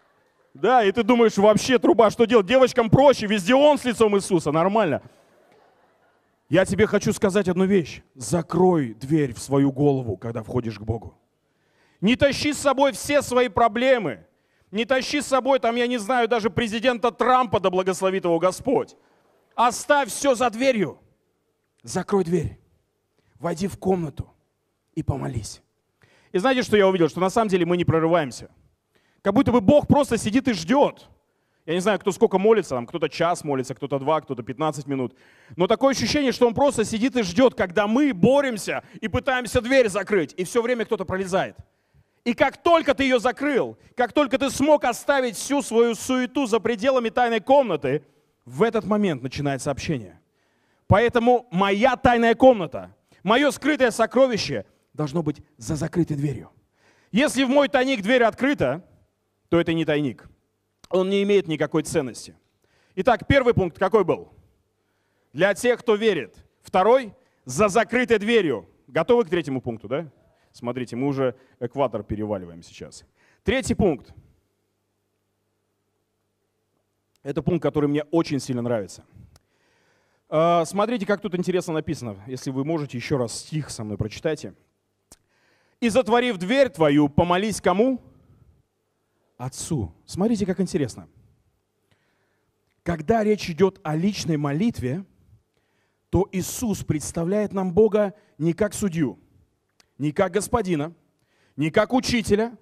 Да, 0.54 0.84
и 0.84 0.92
ты 0.92 1.04
думаешь, 1.04 1.38
вообще 1.38 1.78
труба, 1.78 2.10
что 2.10 2.26
делать? 2.26 2.48
Девочкам 2.48 2.90
проще, 2.90 3.28
везде 3.28 3.54
он 3.54 3.78
с 3.78 3.86
лицом 3.86 4.16
Иисуса, 4.18 4.52
нормально. 4.52 5.02
Я 6.50 6.66
тебе 6.66 6.88
хочу 6.88 7.14
сказать 7.14 7.48
одну 7.48 7.66
вещь. 7.66 8.02
Закрой 8.16 8.94
дверь 8.94 9.34
в 9.34 9.40
свою 9.40 9.72
голову, 9.72 10.18
когда 10.18 10.44
входишь 10.44 10.80
к 10.80 10.82
Богу. 10.82 11.18
Не 12.02 12.16
тащи 12.16 12.54
с 12.54 12.58
собой 12.58 12.94
все 12.94 13.22
свои 13.22 13.50
проблемы. 13.50 14.26
Не 14.72 14.86
тащи 14.86 15.22
с 15.22 15.28
собой, 15.28 15.60
там, 15.60 15.76
я 15.76 15.88
не 15.88 15.98
знаю, 15.98 16.28
даже 16.28 16.50
президента 16.50 17.12
Трампа, 17.12 17.60
да 17.60 17.70
благословит 17.70 18.26
его 18.26 18.40
Господь. 18.40 18.96
Оставь 19.56 20.10
все 20.10 20.36
за 20.36 20.50
дверью. 20.50 21.00
Закрой 21.84 22.24
дверь. 22.24 22.60
Войди 23.40 23.68
в 23.68 23.78
комнату 23.78 24.34
и 24.94 25.04
помолись. 25.04 25.62
И 26.32 26.38
знаете, 26.38 26.64
что 26.64 26.78
я 26.78 26.88
увидел? 26.88 27.10
Что 27.10 27.20
на 27.20 27.30
самом 27.30 27.50
деле 27.50 27.66
мы 27.66 27.78
не 27.78 27.86
прорываемся. 27.86 28.50
Как 29.22 29.34
будто 29.34 29.52
бы 29.52 29.62
Бог 29.62 29.88
просто 29.88 30.18
сидит 30.18 30.48
и 30.48 30.54
ждет. 30.54 31.08
Я 31.66 31.74
не 31.74 31.82
знаю, 31.82 32.00
кто 32.00 32.14
сколько 32.14 32.38
молится, 32.38 32.76
там 32.76 32.88
кто-то 32.88 33.10
час 33.10 33.44
молится, 33.44 33.76
кто-то 33.76 34.00
два, 34.00 34.22
кто-то 34.22 34.42
15 34.42 34.88
минут. 34.88 35.16
Но 35.58 35.68
такое 35.68 35.92
ощущение, 35.92 36.32
что 36.32 36.48
он 36.48 36.54
просто 36.54 36.86
сидит 36.86 37.18
и 37.18 37.24
ждет, 37.24 37.56
когда 37.56 37.88
мы 37.88 38.14
боремся 38.14 38.84
и 39.02 39.10
пытаемся 39.10 39.60
дверь 39.60 39.90
закрыть, 39.90 40.34
и 40.38 40.46
все 40.46 40.62
время 40.62 40.86
кто-то 40.86 41.04
пролезает. 41.04 41.58
И 42.24 42.34
как 42.34 42.64
только 42.64 42.94
ты 42.94 43.04
ее 43.04 43.20
закрыл, 43.20 43.78
как 43.96 44.14
только 44.14 44.38
ты 44.38 44.50
смог 44.50 44.86
оставить 44.86 45.36
всю 45.36 45.62
свою 45.62 45.94
суету 45.96 46.46
за 46.46 46.62
пределами 46.62 47.10
тайной 47.10 47.42
комнаты, 47.42 48.04
в 48.46 48.64
этот 48.64 48.86
момент 48.86 49.22
начинается 49.22 49.70
общение. 49.70 50.22
Поэтому 50.88 51.48
моя 51.52 51.98
тайная 51.98 52.34
комната, 52.34 52.96
мое 53.24 53.52
скрытое 53.52 53.92
сокровище 53.92 54.66
должно 54.98 55.24
быть 55.24 55.42
за 55.58 55.75
закрытой 55.75 56.18
дверью. 56.18 56.51
Если 57.12 57.46
в 57.46 57.50
мой 57.50 57.70
тайник 57.70 58.01
дверь 58.01 58.24
открыта, 58.24 58.84
то 59.48 59.62
это 59.62 59.72
не 59.74 59.86
тайник. 59.86 60.27
Он 60.89 61.10
не 61.10 61.24
имеет 61.24 61.48
никакой 61.48 61.84
ценности. 61.84 62.36
Итак, 62.96 63.27
первый 63.27 63.54
пункт 63.54 63.77
какой 63.77 64.04
был? 64.04 64.34
Для 65.32 65.54
тех, 65.54 65.80
кто 65.80 65.96
верит. 65.96 66.44
Второй– 66.62 67.13
за 67.46 67.70
закрытой 67.70 68.18
дверью. 68.18 68.68
Готовы 68.88 69.24
к 69.24 69.30
третьему 69.30 69.62
пункту, 69.62 69.88
да? 69.88 70.12
Смотрите, 70.51 70.96
мы 70.96 71.08
уже 71.08 71.36
экватор 71.60 72.04
переваливаем 72.04 72.63
сейчас. 72.63 73.06
Третий 73.44 73.75
пункт. 73.75 74.13
Это 77.24 77.42
пункт, 77.42 77.62
который 77.62 77.88
мне 77.88 78.04
очень 78.06 78.39
сильно 78.39 78.62
нравится. 78.62 79.06
А, 80.30 80.66
смотрите, 80.66 81.06
как 81.06 81.22
тут 81.22 81.36
интересно 81.36 81.74
написано. 81.74 82.18
Если 82.25 82.50
вы 82.50 82.66
можете, 82.66 82.98
еще 82.98 83.18
раз 83.18 83.34
стих 83.34 83.70
со 83.70 83.84
мной 83.84 83.98
прочитайте. 83.98 84.56
«И 85.80 85.90
затворив 85.90 86.38
дверь 86.38 86.70
твою, 86.70 87.10
помолись 87.10 87.62
кому?» 87.62 88.02
Отцу. 89.38 89.94
Смотрите, 90.06 90.46
как 90.46 90.60
интересно. 90.60 91.08
Когда 92.84 93.24
речь 93.24 93.50
идет 93.50 93.80
о 93.84 93.96
личной 93.96 94.38
молитве, 94.38 95.06
то 96.10 96.28
Иисус 96.32 96.84
представляет 96.84 97.54
нам 97.54 97.74
Бога 97.74 98.16
не 98.38 98.54
как 98.54 98.74
судью, 98.74 99.20
не 99.98 100.12
как 100.12 100.32
господина, 100.32 100.94
не 101.56 101.70
как 101.70 101.94
учителя. 101.94 102.58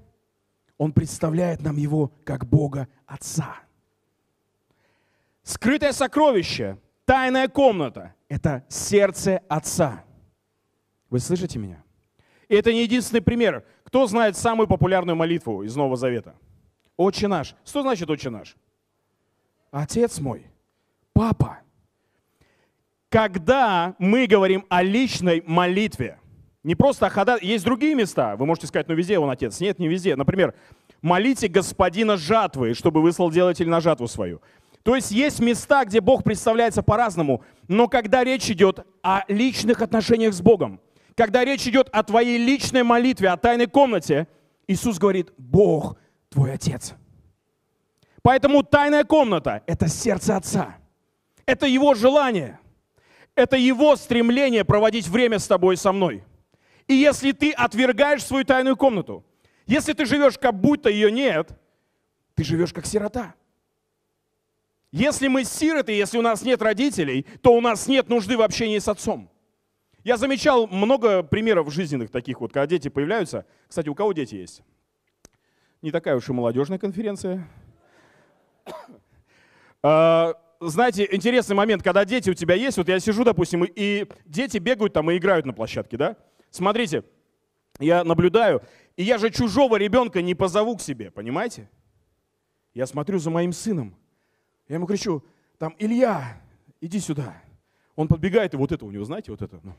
Он 0.77 0.91
представляет 0.91 1.61
нам 1.61 1.77
Его 1.77 2.11
как 2.25 2.45
Бога 2.45 2.89
Отца. 3.05 3.55
Скрытое 5.43 5.93
сокровище, 5.93 6.79
тайная 7.05 7.47
комната– 7.47 8.15
это 8.27 8.65
сердце 8.67 9.37
Отца. 9.47 10.03
Вы 11.09 11.19
слышите 11.19 11.59
меня? 11.59 11.84
И 12.49 12.55
это 12.55 12.71
не 12.71 12.83
единственный 12.83 13.21
пример. 13.21 13.65
Кто 13.83 14.07
знает 14.07 14.37
самую 14.37 14.67
популярную 14.67 15.15
молитву 15.15 15.63
из 15.63 15.75
Нового 15.75 15.97
Завета? 15.97 16.35
Отче 16.97 17.27
наш. 17.27 17.55
Что 17.65 17.81
значит 17.81 18.09
Отче 18.09 18.29
наш? 18.29 18.55
Отец 19.71 20.19
мой, 20.19 20.45
папа. 21.13 21.59
Когда 23.09 23.95
мы 23.99 24.27
говорим 24.27 24.65
о 24.69 24.83
личной 24.83 25.43
молитве, 25.45 26.19
не 26.63 26.75
просто 26.75 27.07
о 27.07 27.09
хода, 27.09 27.37
есть 27.41 27.63
другие 27.63 27.93
места. 27.93 28.35
Вы 28.37 28.45
можете 28.45 28.67
сказать, 28.67 28.87
ну 28.87 28.95
везде 28.95 29.19
он 29.19 29.29
отец. 29.29 29.59
Нет, 29.59 29.77
не 29.77 29.87
везде. 29.87 30.15
Например, 30.15 30.53
молите 31.01 31.47
господина 31.47 32.17
жатвы, 32.17 32.73
чтобы 32.73 33.01
выслал 33.01 33.29
делатель 33.29 33.69
на 33.69 33.81
жатву 33.81 34.07
свою. 34.07 34.41
То 34.81 34.95
есть 34.95 35.11
есть 35.11 35.39
места, 35.39 35.83
где 35.85 35.99
Бог 35.99 36.23
представляется 36.23 36.83
по-разному, 36.83 37.43
но 37.67 37.87
когда 37.87 38.23
речь 38.23 38.49
идет 38.49 38.85
о 39.01 39.23
личных 39.27 39.81
отношениях 39.81 40.33
с 40.33 40.41
Богом, 40.41 40.79
когда 41.15 41.45
речь 41.45 41.65
идет 41.67 41.89
о 41.91 42.03
твоей 42.03 42.37
личной 42.37 42.83
молитве, 42.83 43.29
о 43.29 43.37
тайной 43.37 43.67
комнате, 43.67 44.27
Иисус 44.67 44.97
говорит, 44.99 45.31
Бог 45.37 45.97
твой 46.29 46.53
Отец. 46.53 46.93
Поэтому 48.21 48.63
тайная 48.63 49.03
комната– 49.03 49.63
это 49.67 49.87
сердце 49.87 50.35
Отца. 50.35 50.77
Это 51.45 51.67
Его 51.67 51.93
желание. 51.93 52.59
Это 53.35 53.55
Его 53.55 53.95
стремление 53.95 54.65
проводить 54.65 55.07
время 55.07 55.39
с 55.39 55.47
тобой 55.47 55.75
и 55.75 55.77
со 55.77 55.91
мной. 55.91 56.23
И 56.87 56.93
если 56.93 57.31
ты 57.31 57.51
отвергаешь 57.51 58.23
свою 58.23 58.43
тайную 58.43 58.75
комнату, 58.75 59.23
если 59.65 59.93
ты 59.93 60.05
живешь, 60.05 60.37
как 60.37 60.59
будто 60.59 60.89
ее 60.89 61.11
нет, 61.11 61.49
ты 62.35 62.43
живешь 62.43 62.73
как 62.73 62.85
сирота. 62.85 63.33
Если 64.91 65.27
мы 65.27 65.43
сироты, 65.43 65.91
если 65.91 66.17
у 66.17 66.21
нас 66.21 66.43
нет 66.43 66.61
родителей, 66.61 67.25
то 67.41 67.53
у 67.53 67.61
нас 67.61 67.87
нет 67.87 68.07
нужды 68.09 68.37
в 68.37 68.41
общении 68.41 68.79
с 68.79 68.87
отцом. 68.87 69.29
Я 70.05 70.15
замечал 70.15 70.67
много 70.67 71.21
примеров 71.23 71.73
жизненных 71.73 72.09
таких 72.09 72.39
вот, 72.39 72.53
когда 72.53 72.67
дети 72.67 72.87
появляются. 72.87 73.45
Кстати, 73.67 73.89
у 73.89 73.95
кого 73.95 74.13
дети 74.13 74.35
есть? 74.35 74.63
не 75.85 75.91
такая 75.91 76.15
уж 76.15 76.27
и 76.27 76.33
молодежная 76.33 76.79
конференция. 76.79 77.47
А, 79.87 80.33
знаете, 80.59 81.07
интересный 81.11 81.55
момент, 81.55 81.83
когда 81.83 82.05
дети 82.05 82.31
у 82.31 82.33
тебя 82.33 82.55
есть, 82.55 82.75
вот 82.77 82.87
я 82.87 82.99
сижу, 82.99 83.23
допустим, 83.23 83.63
и 83.63 84.07
дети 84.25 84.57
бегают 84.57 84.93
там 84.93 85.11
и 85.11 85.17
играют 85.17 85.45
на 85.45 85.53
площадке, 85.53 85.95
да? 85.95 86.17
Смотрите, 86.49 87.03
я 87.79 88.03
наблюдаю, 88.03 88.63
и 88.97 89.03
я 89.03 89.19
же 89.19 89.29
чужого 89.29 89.75
ребенка 89.75 90.23
не 90.23 90.33
позову 90.33 90.75
к 90.75 90.81
себе, 90.81 91.11
понимаете? 91.11 91.69
Я 92.73 92.87
смотрю 92.87 93.19
за 93.19 93.29
моим 93.29 93.53
сыном, 93.53 93.95
я 94.67 94.77
ему 94.77 94.87
кричу, 94.87 95.23
там, 95.59 95.75
Илья, 95.77 96.41
иди 96.81 96.99
сюда. 96.99 97.39
Он 97.95 98.07
подбегает, 98.07 98.55
и 98.55 98.57
вот 98.57 98.71
это 98.71 98.85
у 98.85 98.91
него, 98.91 99.03
знаете, 99.03 99.29
вот 99.29 99.43
это. 99.43 99.59
Ну. 99.61 99.75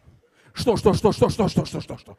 Что, 0.57 0.75
что, 0.79 0.95
что, 0.95 1.13
что, 1.13 1.29
что, 1.29 1.49
что, 1.49 1.65
что, 1.67 1.81
что, 1.83 1.99
что? 1.99 2.19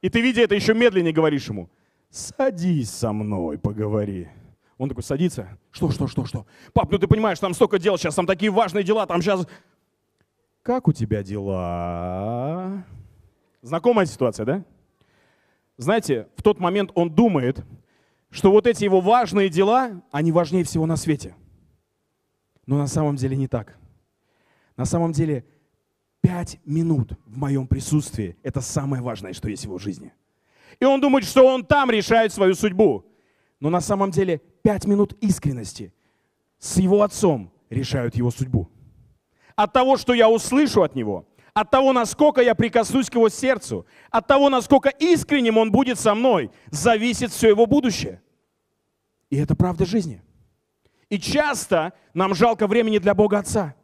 И 0.00 0.08
ты, 0.08 0.20
видя 0.20 0.42
это, 0.42 0.54
еще 0.54 0.74
медленнее 0.74 1.12
говоришь 1.12 1.48
ему, 1.48 1.68
садись 2.08 2.90
со 2.90 3.12
мной, 3.12 3.58
поговори. 3.58 4.28
Он 4.78 4.88
такой 4.88 5.02
садится. 5.02 5.58
Что, 5.72 5.90
что, 5.90 6.06
что, 6.06 6.24
что? 6.24 6.46
Пап, 6.72 6.92
ну 6.92 6.98
ты 6.98 7.08
понимаешь, 7.08 7.40
там 7.40 7.52
столько 7.52 7.80
дел 7.80 7.98
сейчас, 7.98 8.14
там 8.14 8.26
такие 8.26 8.52
важные 8.52 8.84
дела, 8.84 9.06
там 9.06 9.20
сейчас... 9.20 9.48
Как 10.62 10.86
у 10.86 10.92
тебя 10.92 11.24
дела? 11.24 12.84
Знакомая 13.60 14.06
ситуация, 14.06 14.46
да? 14.46 14.64
Знаете, 15.78 16.28
в 16.36 16.42
тот 16.44 16.60
момент 16.60 16.92
он 16.94 17.10
думает, 17.10 17.64
что 18.30 18.52
вот 18.52 18.68
эти 18.68 18.84
его 18.84 19.00
важные 19.00 19.48
дела, 19.48 20.00
они 20.12 20.30
важнее 20.30 20.62
всего 20.62 20.86
на 20.86 20.94
свете. 20.94 21.34
Но 22.66 22.78
на 22.78 22.86
самом 22.86 23.16
деле 23.16 23.36
не 23.36 23.48
так. 23.48 23.76
На 24.76 24.84
самом 24.84 25.10
деле 25.10 25.44
пять 26.28 26.60
минут 26.64 27.12
в 27.26 27.36
моем 27.38 27.66
присутствии– 27.66 28.36
это 28.42 28.60
самое 28.60 29.02
важное, 29.02 29.32
что 29.32 29.48
есть 29.48 29.62
в 29.62 29.66
его 29.66 29.78
жизни– 29.78 30.12
и 30.80 30.84
он 30.84 31.00
думает, 31.00 31.24
что 31.24 31.46
он 31.46 31.64
там 31.64 31.90
решает 31.90 32.32
свою 32.32 32.54
судьбу. 32.54 33.04
Но 33.60 33.70
на 33.70 33.80
самом 33.80 34.10
деле 34.10 34.40
пять 34.62 34.86
минут 34.86 35.14
искренности 35.20 35.92
с 36.58 36.76
его 36.76 37.02
отцом 37.02 37.52
решают 37.70 38.14
его 38.14 38.30
судьбу. 38.30 38.70
От 39.56 39.72
того, 39.72 39.96
что 39.96 40.14
я 40.14 40.28
услышу 40.28 40.82
от 40.82 40.94
него, 40.94 41.26
от 41.52 41.70
того, 41.70 41.92
насколько 41.92 42.40
я 42.40 42.54
прикоснусь 42.54 43.10
к 43.10 43.14
его 43.14 43.28
сердцу, 43.28 43.86
от 44.10 44.28
того, 44.28 44.48
насколько 44.48 44.88
искренним 44.88 45.58
он 45.58 45.72
будет 45.72 45.98
со 45.98 46.14
мной, 46.14 46.52
зависит 46.70 47.32
все 47.32 47.48
его 47.48 47.66
будущее. 47.66 48.22
И 49.30 49.36
это 49.36 49.56
правда 49.56 49.84
жизни. 49.84 50.22
И 51.08 51.18
часто 51.18 51.92
нам 52.14 52.34
жалко 52.34 52.68
времени 52.68 52.98
для 52.98 53.14
Бога 53.14 53.38
Отца. 53.38 53.74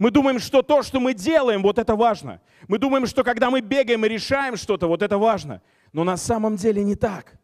Мы 0.00 0.10
думаем, 0.10 0.38
что 0.38 0.62
то, 0.62 0.82
что 0.82 0.98
мы 0.98 1.12
делаем, 1.12 1.62
вот 1.62 1.78
это 1.78 1.94
важно. 1.94 2.40
Мы 2.68 2.78
думаем, 2.78 3.06
что 3.06 3.22
когда 3.22 3.50
мы 3.50 3.60
бегаем 3.60 4.02
и 4.06 4.08
решаем 4.08 4.56
что-то, 4.56 4.88
вот 4.88 5.02
это 5.02 5.18
важно. 5.18 5.60
Но 5.92 6.04
на 6.04 6.16
самом 6.16 6.56
деле 6.56 6.82
не 6.82 6.94
так. 6.94 7.38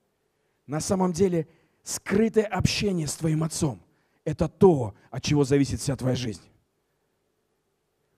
На 0.66 0.80
самом 0.80 1.12
деле 1.12 1.48
скрытое 1.82 2.46
общение 2.46 3.06
с 3.08 3.14
твоим 3.14 3.44
отцом– 3.44 3.82
это 4.24 4.48
то, 4.48 4.94
от 5.10 5.22
чего 5.22 5.44
зависит 5.44 5.80
вся 5.80 5.96
твоя 5.96 6.16
жизнь. 6.16 6.40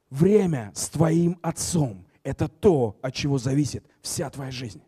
Время 0.08 0.70
с 0.72 0.88
твоим 0.88 1.36
отцом– 1.42 2.06
это 2.22 2.46
то, 2.46 2.96
от 3.02 3.14
чего 3.14 3.38
зависит 3.38 3.84
вся 4.02 4.30
твоя 4.30 4.52
жизнь. 4.52 4.84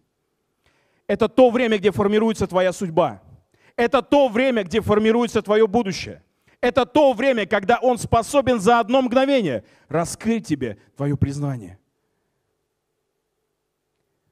Это 1.09 1.29
то 1.29 1.51
время, 1.51 1.79
где 1.79 1.91
формируется 1.91 2.47
твоя 2.47 2.73
судьба. 2.73 3.21
Это 3.75 4.01
то 4.01 4.29
время, 4.29 4.63
где 4.63 4.81
формируется 4.81 5.43
твое 5.43 5.67
будущее. 5.67 6.23
Это 6.61 6.85
то 6.85 7.13
время, 7.13 7.47
когда 7.47 7.79
Он 7.79 7.99
способен 7.99 8.61
за 8.61 8.81
одно 8.81 9.03
мгновение 9.03 9.65
раскрыть 9.89 10.47
тебе 10.47 10.79
твое 10.97 11.17
признание– 11.17 11.79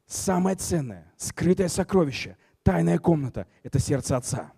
Самое 0.08 0.56
ценное, 0.56 1.12
скрытое 1.18 1.68
сокровище, 1.68 2.38
тайная 2.62 2.98
комната– 2.98 3.46
это 3.62 3.78
сердце 3.78 4.16
Отца. 4.16 4.52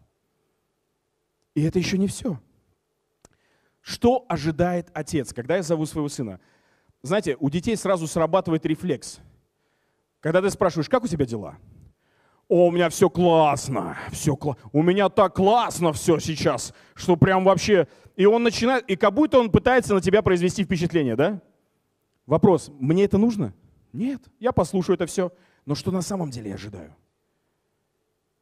И 1.56 1.62
это 1.64 1.80
еще 1.80 1.98
не 1.98 2.06
все. 2.06 2.40
Что 3.80 4.24
ожидает 4.28 4.90
отец, 4.94 5.32
когда 5.32 5.56
я 5.56 5.64
зову 5.64 5.86
своего 5.86 6.08
сына? 6.08 6.38
Знаете, 7.02 7.36
у 7.40 7.50
детей 7.50 7.76
сразу 7.76 8.06
срабатывает 8.06 8.64
рефлекс. 8.64 9.18
Когда 10.20 10.40
ты 10.40 10.50
спрашиваешь, 10.50 10.88
как 10.88 11.02
у 11.02 11.08
тебя 11.08 11.26
дела? 11.26 11.58
О, 12.50 12.66
у 12.66 12.72
меня 12.72 12.88
все 12.88 13.08
классно, 13.08 13.96
все 14.10 14.34
кла... 14.34 14.56
у 14.72 14.82
меня 14.82 15.08
так 15.08 15.36
классно 15.36 15.92
все 15.92 16.18
сейчас, 16.18 16.74
что 16.94 17.14
прям 17.14 17.44
вообще... 17.44 17.86
И 18.16 18.26
он 18.26 18.42
начинает, 18.42 18.84
и 18.90 18.96
как 18.96 19.14
будто 19.14 19.38
он 19.38 19.52
пытается 19.52 19.94
на 19.94 20.00
тебя 20.00 20.20
произвести 20.20 20.64
впечатление, 20.64 21.14
да? 21.14 21.40
Вопрос, 22.26 22.72
мне 22.80 23.04
это 23.04 23.18
нужно? 23.18 23.54
Нет, 23.92 24.20
я 24.40 24.50
послушаю 24.50 24.94
это 24.94 25.06
все. 25.06 25.32
Но 25.64 25.76
что 25.76 25.92
на 25.92 26.02
самом 26.02 26.30
деле 26.30 26.48
я 26.48 26.56
ожидаю? 26.56 26.96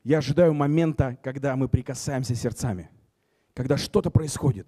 Я 0.04 0.18
ожидаю 0.18 0.54
момента, 0.54 1.18
когда 1.22 1.54
мы 1.54 1.68
прикасаемся 1.68 2.34
сердцами, 2.34 2.88
когда 3.52 3.76
что-то 3.76 4.08
происходит, 4.10 4.66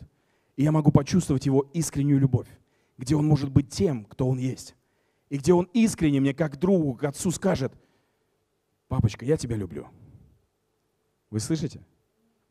и 0.57 0.65
я 0.65 0.71
могу 0.71 0.93
почувствовать 0.93 1.47
его 1.47 1.63
искреннюю 1.73 2.21
любовь, 2.21 2.49
где 2.99 3.17
он 3.17 3.27
может 3.27 3.51
быть 3.51 3.71
тем, 3.71 4.05
кто 4.05 4.29
он 4.29 4.37
есть, 4.37 4.77
и 5.31 5.39
где 5.39 5.55
он 5.55 5.67
искренне 5.73 6.21
мне, 6.21 6.35
как 6.35 6.59
другу, 6.59 6.93
как 6.93 7.13
отцу 7.13 7.31
скажет, 7.31 7.73
папочка, 8.91 9.25
я 9.25 9.39
тебя 9.39 9.57
люблю. 9.57 9.87
Вы 11.31 11.41
слышите? 11.41 11.81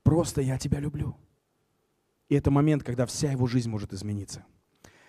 Просто 0.01 0.41
я 0.41 0.57
тебя 0.57 0.79
люблю. 0.79 1.15
И 2.29 2.35
это 2.35 2.49
момент, 2.49 2.83
когда 2.83 3.05
вся 3.05 3.31
его 3.31 3.45
жизнь 3.45 3.69
может 3.69 3.93
измениться. 3.93 4.43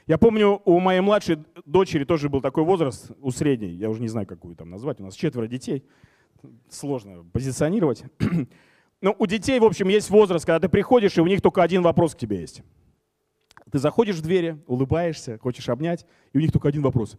Я 0.07 0.19
помню, 0.19 0.61
у 0.65 0.79
моей 0.81 1.01
младшей 1.01 1.39
дочери 1.65 2.05
тоже 2.05 2.29
был 2.29 2.43
такой 2.43 2.65
возраст, 2.65 3.11
у 3.21 3.31
средней, 3.31 3.71
я 3.71 3.89
уже 3.89 4.03
не 4.03 4.09
знаю, 4.09 4.27
какую 4.27 4.57
там 4.57 4.69
назвать, 4.69 5.01
у 5.01 5.05
нас 5.05 5.15
четверо 5.15 5.47
детей– 5.47 5.85
сложно 6.69 7.25
позиционировать. 7.33 8.05
Но 9.01 9.15
у 9.19 9.27
детей, 9.27 9.59
в 9.59 9.65
общем, 9.65 9.89
есть 9.89 10.11
возраст, 10.11 10.45
когда 10.45 10.61
ты 10.61 10.69
приходишь, 10.69 11.17
и 11.17 11.21
у 11.21 11.27
них 11.27 11.41
только 11.41 11.63
один 11.63 11.83
вопрос 11.83 12.15
к 12.15 12.19
тебе 12.19 12.41
есть. 12.41 12.63
Ты 13.71 13.79
заходишь 13.79 14.17
в 14.17 14.23
двери, 14.23 14.61
улыбаешься, 14.67 15.39
хочешь 15.39 15.69
обнять, 15.69 16.07
и 16.33 16.39
у 16.39 16.41
них 16.41 16.53
только 16.53 16.69
один 16.69 16.83
вопрос. 16.83 17.17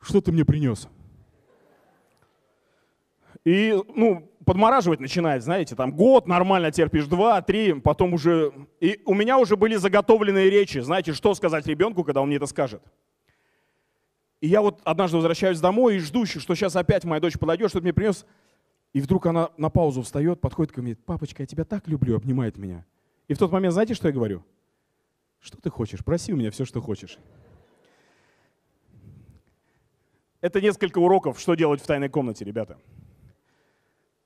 Что 0.00 0.20
ты 0.20 0.32
мне 0.32 0.44
принес? 0.44 0.88
И, 3.44 3.76
ну, 3.94 4.30
подмораживать 4.44 5.00
начинает, 5.00 5.42
знаете, 5.42 5.74
там 5.74 5.92
год 5.92 6.26
нормально 6.26 6.70
терпишь, 6.70 7.06
два, 7.06 7.42
три, 7.42 7.74
потом 7.74 8.14
уже... 8.14 8.52
И 8.80 9.00
у 9.04 9.14
меня 9.14 9.38
уже 9.38 9.56
были 9.56 9.76
заготовленные 9.76 10.48
речи, 10.48 10.78
знаете, 10.78 11.12
что 11.12 11.34
сказать 11.34 11.66
ребенку, 11.66 12.04
когда 12.04 12.20
он 12.20 12.28
мне 12.28 12.36
это 12.36 12.46
скажет. 12.46 12.82
И 14.40 14.48
я 14.48 14.60
вот 14.60 14.80
однажды 14.84 15.16
возвращаюсь 15.16 15.60
домой 15.60 15.96
и 15.96 15.98
жду, 16.00 16.26
что 16.26 16.54
сейчас 16.54 16.74
опять 16.76 17.04
моя 17.04 17.20
дочь 17.20 17.38
подойдет, 17.38 17.70
что-то 17.70 17.84
мне 17.84 17.92
принес. 17.92 18.26
И 18.92 19.00
вдруг 19.00 19.26
она 19.26 19.50
на 19.56 19.70
паузу 19.70 20.02
встает, 20.02 20.40
подходит 20.40 20.72
ко 20.72 20.82
мне, 20.82 20.96
папочка, 20.96 21.42
я 21.42 21.46
тебя 21.46 21.64
так 21.64 21.88
люблю, 21.88 22.16
обнимает 22.16 22.58
меня. 22.58 22.84
И 23.28 23.34
в 23.34 23.38
тот 23.38 23.50
момент, 23.50 23.72
знаете, 23.72 23.94
что 23.94 24.08
я 24.08 24.14
говорю? 24.14 24.44
Что 25.40 25.56
ты 25.56 25.70
хочешь? 25.70 26.04
Проси 26.04 26.32
у 26.32 26.36
меня 26.36 26.50
все, 26.50 26.64
что 26.64 26.80
хочешь. 26.80 27.18
Это 30.40 30.60
несколько 30.60 30.98
уроков, 30.98 31.40
что 31.40 31.54
делать 31.54 31.80
в 31.80 31.86
тайной 31.86 32.08
комнате, 32.08 32.44
ребята. 32.44 32.78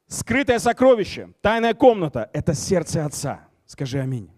Скрытое 0.08 0.60
сокровище, 0.60 1.30
тайная 1.40 1.74
комната– 1.74 2.30
это 2.32 2.54
сердце 2.54 3.04
Отца. 3.04 3.48
Скажи 3.66 3.98
аминь. 3.98 4.30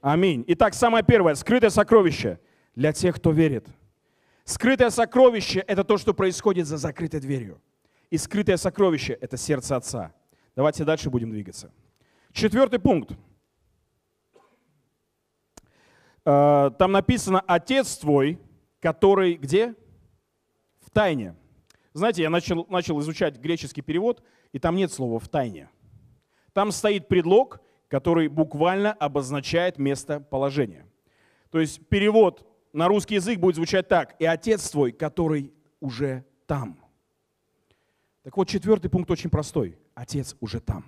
Аминь. 0.00 0.42
Итак, 0.46 0.72
самое 0.72 1.04
первое, 1.04 1.34
скрытое 1.34 1.68
сокровище 1.68 2.40
для 2.74 2.92
тех, 2.92 3.16
кто 3.16 3.30
верит. 3.30 3.66
Скрытое 4.44 4.88
сокровище– 4.88 5.60
это 5.66 5.84
то, 5.84 5.98
что 5.98 6.14
происходит 6.14 6.66
за 6.66 6.78
закрытой 6.78 7.20
дверью. 7.20 7.60
И 8.08 8.16
скрытое 8.16 8.56
сокровище– 8.56 9.12
это 9.20 9.36
сердце 9.36 9.76
Отца. 9.76 10.14
Давайте 10.54 10.84
дальше 10.84 11.10
будем 11.10 11.30
двигаться. 11.30 11.70
Четвертый 12.32 12.78
пункт. 12.78 13.12
Э, 16.24 16.70
там 16.78 16.92
написано 16.92 17.40
«Отец 17.40 17.98
твой, 17.98 18.38
который 18.80 19.34
где?» 19.34 19.74
В 20.80 20.90
тайне. 20.90 21.34
Знаете, 21.92 22.22
я 22.22 22.30
начал, 22.30 22.66
начал 22.70 23.00
изучать 23.00 23.38
греческий 23.38 23.82
перевод, 23.82 24.22
и 24.52 24.58
там 24.58 24.76
нет 24.76 24.92
слова 24.92 25.18
«в 25.18 25.28
тайне». 25.28 25.68
Там 26.52 26.72
стоит 26.72 27.08
предлог, 27.08 27.60
который 27.88 28.28
буквально 28.28 28.92
обозначает 28.92 29.78
местоположение. 29.78 30.86
То 31.50 31.60
есть 31.60 31.86
перевод 31.88 32.46
на 32.72 32.88
русский 32.88 33.14
язык 33.16 33.38
будет 33.38 33.56
звучать 33.56 33.88
так. 33.88 34.16
«И 34.18 34.24
отец 34.24 34.70
твой, 34.70 34.92
который 34.92 35.52
уже 35.80 36.24
там». 36.46 36.78
Так 38.22 38.36
вот, 38.36 38.48
четвертый 38.48 38.88
пункт 38.88 39.10
очень 39.10 39.30
простой. 39.30 39.78
Отец 39.94 40.34
уже 40.40 40.60
там. 40.60 40.84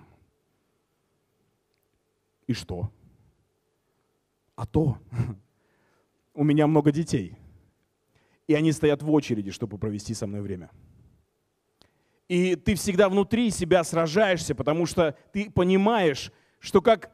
И 2.48 2.52
что? 2.52 2.90
А 4.56 4.66
то, 4.66 4.98
у 6.34 6.42
меня 6.42 6.66
много 6.66 6.90
детей. 6.90 7.36
И 8.48 8.54
они 8.54 8.72
стоят 8.72 9.02
в 9.02 9.10
очереди, 9.12 9.52
чтобы 9.52 9.78
провести 9.78 10.14
со 10.14 10.26
мной 10.26 10.40
время. 10.40 10.70
И 12.28 12.56
ты 12.56 12.74
всегда 12.74 13.08
внутри 13.08 13.50
себя 13.50 13.82
сражаешься, 13.84 14.54
потому 14.54 14.84
что 14.84 15.16
ты 15.32 15.50
понимаешь, 15.50 16.30
что 16.60 16.82
как 16.82 17.10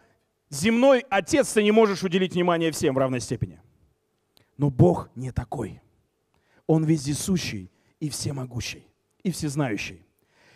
земной 0.50 1.04
отец 1.08 1.52
ты 1.52 1.62
не 1.62 1.70
можешь 1.70 2.02
уделить 2.02 2.34
внимание 2.34 2.72
всем 2.72 2.94
в 2.94 2.98
равной 2.98 3.20
степени. 3.20 3.60
Но 4.56 4.70
Бог 4.70 5.10
не 5.14 5.30
такой. 5.30 5.80
Он 6.66 6.84
вездесущий 6.84 7.70
и 8.00 8.08
всемогущий, 8.08 8.86
и 9.22 9.30
всезнающий. 9.30 10.04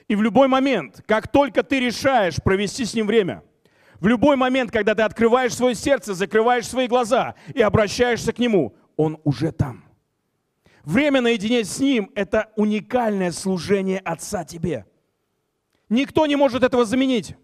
И 0.08 0.16
в 0.16 0.22
любой 0.22 0.48
момент, 0.48 1.02
как 1.06 1.30
только 1.30 1.62
ты 1.62 1.80
решаешь 1.80 2.36
провести 2.42 2.84
с 2.84 2.94
ним 2.94 3.06
время, 3.06 3.42
в 4.00 4.06
любой 4.06 4.36
момент, 4.36 4.70
когда 4.70 4.94
ты 4.94 5.02
открываешь 5.02 5.54
свое 5.54 5.74
сердце, 5.74 6.14
закрываешь 6.14 6.66
свои 6.66 6.86
глаза 6.86 7.34
и 7.54 7.60
обращаешься 7.60 8.32
к 8.32 8.38
нему, 8.38 8.74
он 8.96 9.20
уже 9.24 9.52
там. 9.52 9.84
Время 10.84 11.20
наедине 11.20 11.64
с 11.64 11.78
ним– 11.78 12.10
это 12.14 12.52
уникальное 12.56 13.32
служение 13.32 13.98
Отца 13.98 14.44
тебе. 14.44 14.86
Никто 15.88 16.26
не 16.26 16.36
может 16.36 16.62
этого 16.62 16.84
заменить. 16.84 17.34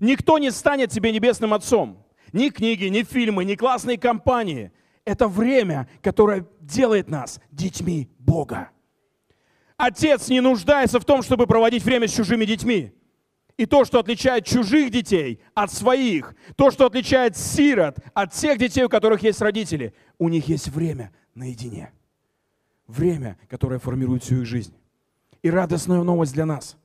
Никто 0.00 0.38
не 0.38 0.50
станет 0.50 0.90
тебе 0.90 1.12
небесным 1.12 1.54
отцом. 1.54 2.04
Ни 2.32 2.48
книги, 2.48 2.86
ни 2.86 3.02
фильмы, 3.02 3.44
ни 3.44 3.54
классные 3.54 3.98
компании. 3.98 4.72
Это 5.04 5.28
время, 5.28 5.88
которое 6.02 6.46
делает 6.60 7.08
нас 7.08 7.40
детьми 7.50 8.10
Бога. 8.18 8.70
Отец 9.76 10.28
не 10.28 10.40
нуждается 10.40 11.00
в 11.00 11.04
том, 11.04 11.22
чтобы 11.22 11.46
проводить 11.46 11.84
время 11.84 12.08
с 12.08 12.14
чужими 12.14 12.44
детьми. 12.44 12.92
И 13.56 13.66
то, 13.66 13.84
что 13.84 14.00
отличает 14.00 14.46
чужих 14.46 14.90
детей 14.90 15.40
от 15.54 15.72
своих, 15.72 16.34
то, 16.56 16.72
что 16.72 16.86
отличает 16.86 17.36
сирот 17.36 17.96
от 18.12 18.32
тех 18.32 18.58
детей, 18.58 18.82
у 18.82 18.88
которых 18.88 19.22
есть 19.22 19.40
родители, 19.40 19.94
у 20.18 20.28
них 20.28 20.48
есть 20.48 20.68
время 20.68 21.12
наедине. 21.34 21.92
Время, 22.86 23.38
которое 23.48 23.78
формирует 23.78 24.22
всю 24.22 24.42
их 24.42 24.46
жизнь. 24.46 24.74
И 25.42 25.50
радостная 25.50 26.02
новость 26.02 26.32
для 26.34 26.46
нас. 26.46 26.76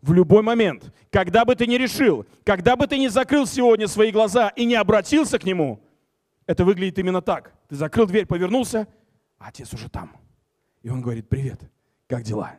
В 0.00 0.12
любой 0.12 0.42
момент, 0.42 0.92
когда 1.10 1.44
бы 1.44 1.54
ты 1.54 1.66
ни 1.66 1.76
решил, 1.76 2.26
когда 2.44 2.76
бы 2.76 2.86
ты 2.86 2.98
ни 2.98 3.08
закрыл 3.08 3.46
сегодня 3.46 3.88
свои 3.88 4.10
глаза 4.10 4.48
и 4.50 4.66
не 4.66 4.74
обратился 4.74 5.38
к 5.38 5.44
нему, 5.44 5.80
это 6.46 6.64
выглядит 6.64 6.98
именно 6.98 7.22
так. 7.22 7.54
Ты 7.68 7.76
закрыл 7.76 8.06
дверь, 8.06 8.26
повернулся, 8.26 8.86
а 9.38 9.48
отец 9.48 9.72
уже 9.72 9.88
там. 9.88 10.16
И 10.82 10.90
он 10.90 11.00
говорит, 11.00 11.28
привет, 11.28 11.60
как 12.06 12.22
дела? 12.22 12.58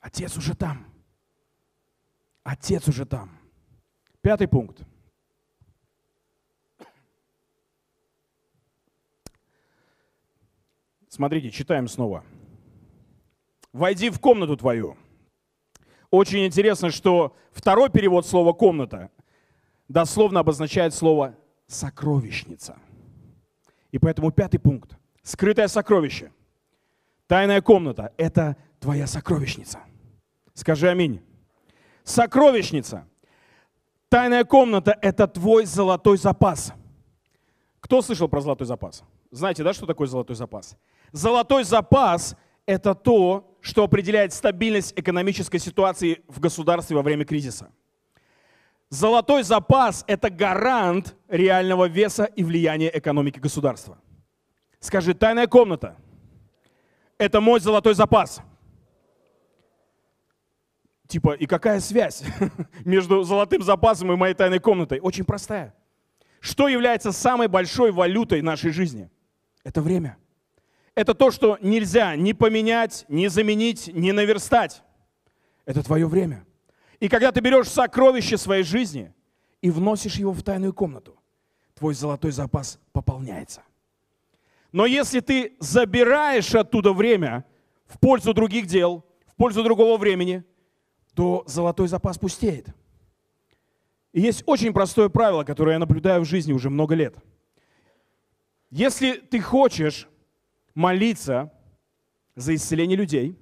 Отец 0.00 0.36
уже 0.36 0.54
там. 0.54 0.86
Отец 2.42 2.88
уже 2.88 3.06
там. 3.06 3.30
Пятый 4.20 4.48
пункт. 4.48 4.82
Смотрите, 11.16 11.50
читаем 11.50 11.88
снова. 11.88 12.24
«Войди 13.72 14.10
в 14.10 14.20
комнату 14.20 14.54
твою». 14.54 14.98
Очень 16.10 16.44
интересно, 16.44 16.90
что 16.90 17.34
второй 17.52 17.88
перевод 17.88 18.26
слова 18.26 18.52
«комната» 18.52 19.10
дословно 19.88 20.40
обозначает 20.40 20.92
слово 20.92 21.34
«сокровищница». 21.68 22.76
И 23.92 23.98
поэтому 23.98 24.30
пятый 24.30 24.58
пункт– 24.58 24.98
скрытое 25.22 25.68
сокровище. 25.68 26.32
Тайная 27.28 27.62
комната– 27.62 28.12
это 28.18 28.58
твоя 28.78 29.06
сокровищница. 29.06 29.80
Скажи 30.52 30.86
аминь. 30.86 31.22
Сокровищница. 32.04 33.08
Тайная 34.10 34.44
комната– 34.44 34.98
это 35.00 35.26
твой 35.26 35.64
золотой 35.64 36.18
запас. 36.18 36.74
Кто 37.80 38.02
слышал 38.02 38.28
про 38.28 38.42
золотой 38.42 38.66
запас? 38.66 39.02
Знаете, 39.30 39.64
да, 39.64 39.72
что 39.72 39.86
такое 39.86 40.08
золотой 40.08 40.36
запас? 40.36 40.76
Золотой 41.16 41.64
запас– 41.64 42.36
это 42.66 42.94
то, 42.94 43.56
что 43.62 43.84
определяет 43.84 44.34
стабильность 44.34 44.92
экономической 44.96 45.58
ситуации 45.58 46.20
в 46.28 46.40
государстве 46.40 46.94
во 46.94 47.00
время 47.00 47.24
кризиса. 47.24 47.70
Золотой 48.90 49.42
запас– 49.42 50.04
это 50.06 50.28
гарант 50.28 51.16
реального 51.28 51.88
веса 51.88 52.24
и 52.24 52.44
влияния 52.44 52.90
экономики 52.92 53.38
государства. 53.38 53.98
Скажи, 54.78 55.14
тайная 55.14 55.46
комната– 55.46 55.96
это 57.18 57.40
мой 57.40 57.60
золотой 57.60 57.94
запас. 57.94 58.42
Типа, 61.08 61.32
и 61.32 61.46
какая 61.46 61.80
связь 61.80 62.24
между 62.84 63.22
золотым 63.22 63.62
запасом 63.62 64.12
и 64.12 64.16
моей 64.16 64.34
тайной 64.34 64.58
комнатой? 64.58 65.00
Очень 65.00 65.24
простая. 65.24 65.74
Что 66.40 66.68
является 66.68 67.10
самой 67.10 67.48
большой 67.48 67.90
валютой 67.90 68.42
нашей 68.42 68.70
жизни? 68.70 69.10
Это 69.64 69.80
время. 69.80 70.18
Это 70.96 71.14
то, 71.14 71.30
что 71.30 71.58
нельзя 71.60 72.16
ни 72.16 72.32
поменять, 72.32 73.04
ни 73.08 73.26
заменить, 73.26 73.88
ни 73.92 74.12
наверстать. 74.12 74.82
Это 75.66 75.82
твое 75.82 76.08
время. 76.08 76.46
И 77.00 77.08
когда 77.08 77.30
ты 77.32 77.40
берешь 77.40 77.68
сокровище 77.68 78.38
своей 78.38 78.62
жизни 78.62 79.12
и 79.60 79.70
вносишь 79.70 80.16
его 80.16 80.32
в 80.32 80.42
тайную 80.42 80.72
комнату, 80.72 81.20
твой 81.74 81.94
золотой 81.94 82.32
запас 82.32 82.80
пополняется. 82.92 83.62
Но 84.72 84.86
если 84.86 85.20
ты 85.20 85.56
забираешь 85.60 86.54
оттуда 86.54 86.94
время 86.94 87.44
в 87.84 88.00
пользу 88.00 88.32
других 88.32 88.66
дел, 88.66 89.04
в 89.26 89.36
пользу 89.36 89.62
другого 89.62 89.98
времени, 89.98 90.44
то 91.14 91.44
золотой 91.46 91.88
запас 91.88 92.18
пустеет. 92.18 92.68
И 94.14 94.20
есть 94.22 94.42
очень 94.46 94.72
простое 94.72 95.10
правило, 95.10 95.44
которое 95.44 95.72
я 95.72 95.78
наблюдаю 95.78 96.22
в 96.22 96.24
жизни 96.24 96.54
уже 96.54 96.70
много 96.70 96.94
лет. 96.94 97.16
Если 98.70 99.12
ты 99.12 99.40
хочешь 99.40 100.08
молиться 100.76 101.50
за 102.36 102.54
исцеление 102.54 102.96
людей, 102.96 103.36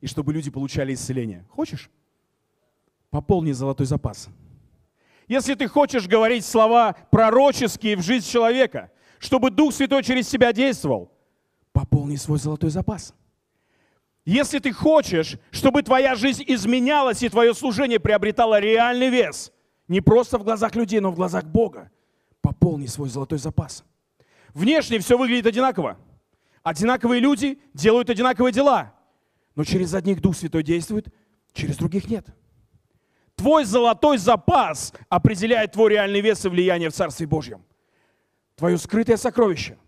и 0.00 0.06
чтобы 0.06 0.32
люди 0.32 0.50
получали 0.50 0.94
исцеление, 0.94 1.44
хочешь? 1.50 1.90
Пополни 3.10 3.52
золотой 3.52 3.84
запас. 3.84 4.28
Если 5.26 5.54
ты 5.54 5.66
хочешь 5.66 6.06
говорить 6.06 6.44
слова 6.46 6.94
пророческие 7.10 7.96
в 7.96 8.02
жизнь 8.02 8.26
человека, 8.26 8.90
чтобы 9.18 9.50
Дух 9.50 9.74
Святой 9.74 10.02
через 10.04 10.28
себя 10.28 10.52
действовал, 10.52 11.10
пополни 11.72 12.16
свой 12.16 12.38
золотой 12.38 12.70
запас. 12.70 13.12
Если 14.24 14.60
ты 14.60 14.72
хочешь, 14.72 15.36
чтобы 15.50 15.82
твоя 15.82 16.14
жизнь 16.14 16.44
изменялась 16.46 17.22
и 17.22 17.28
твое 17.28 17.54
служение 17.54 17.98
приобретало 17.98 18.60
реальный 18.60 19.08
вес, 19.08 19.52
не 19.88 20.00
просто 20.00 20.38
в 20.38 20.44
глазах 20.44 20.76
людей, 20.76 21.00
но 21.00 21.10
в 21.10 21.16
глазах 21.16 21.44
Бога, 21.44 21.90
пополни 22.40 22.86
свой 22.86 23.08
золотой 23.08 23.38
запас. 23.38 23.84
Внешне 24.58 24.98
все 24.98 25.16
выглядит 25.16 25.46
одинаково. 25.46 25.96
Одинаковые 26.64 27.20
люди 27.20 27.60
делают 27.74 28.10
одинаковые 28.10 28.52
дела. 28.52 28.92
Но 29.54 29.62
через 29.62 29.94
одних 29.94 30.20
Дух 30.20 30.36
Святой 30.36 30.64
действует, 30.64 31.14
через 31.52 31.76
других 31.76 32.10
нет. 32.10 32.26
Твой 33.36 33.64
золотой 33.64 34.18
запас 34.18 34.92
определяет 35.08 35.70
твой 35.72 35.92
реальный 35.92 36.20
вес 36.20 36.44
и 36.44 36.48
влияние 36.48 36.90
в 36.90 36.92
Царстве 36.92 37.28
Божьем. 37.28 37.64
Твое 38.56 38.78
скрытое 38.78 39.16
сокровище, 39.16 39.78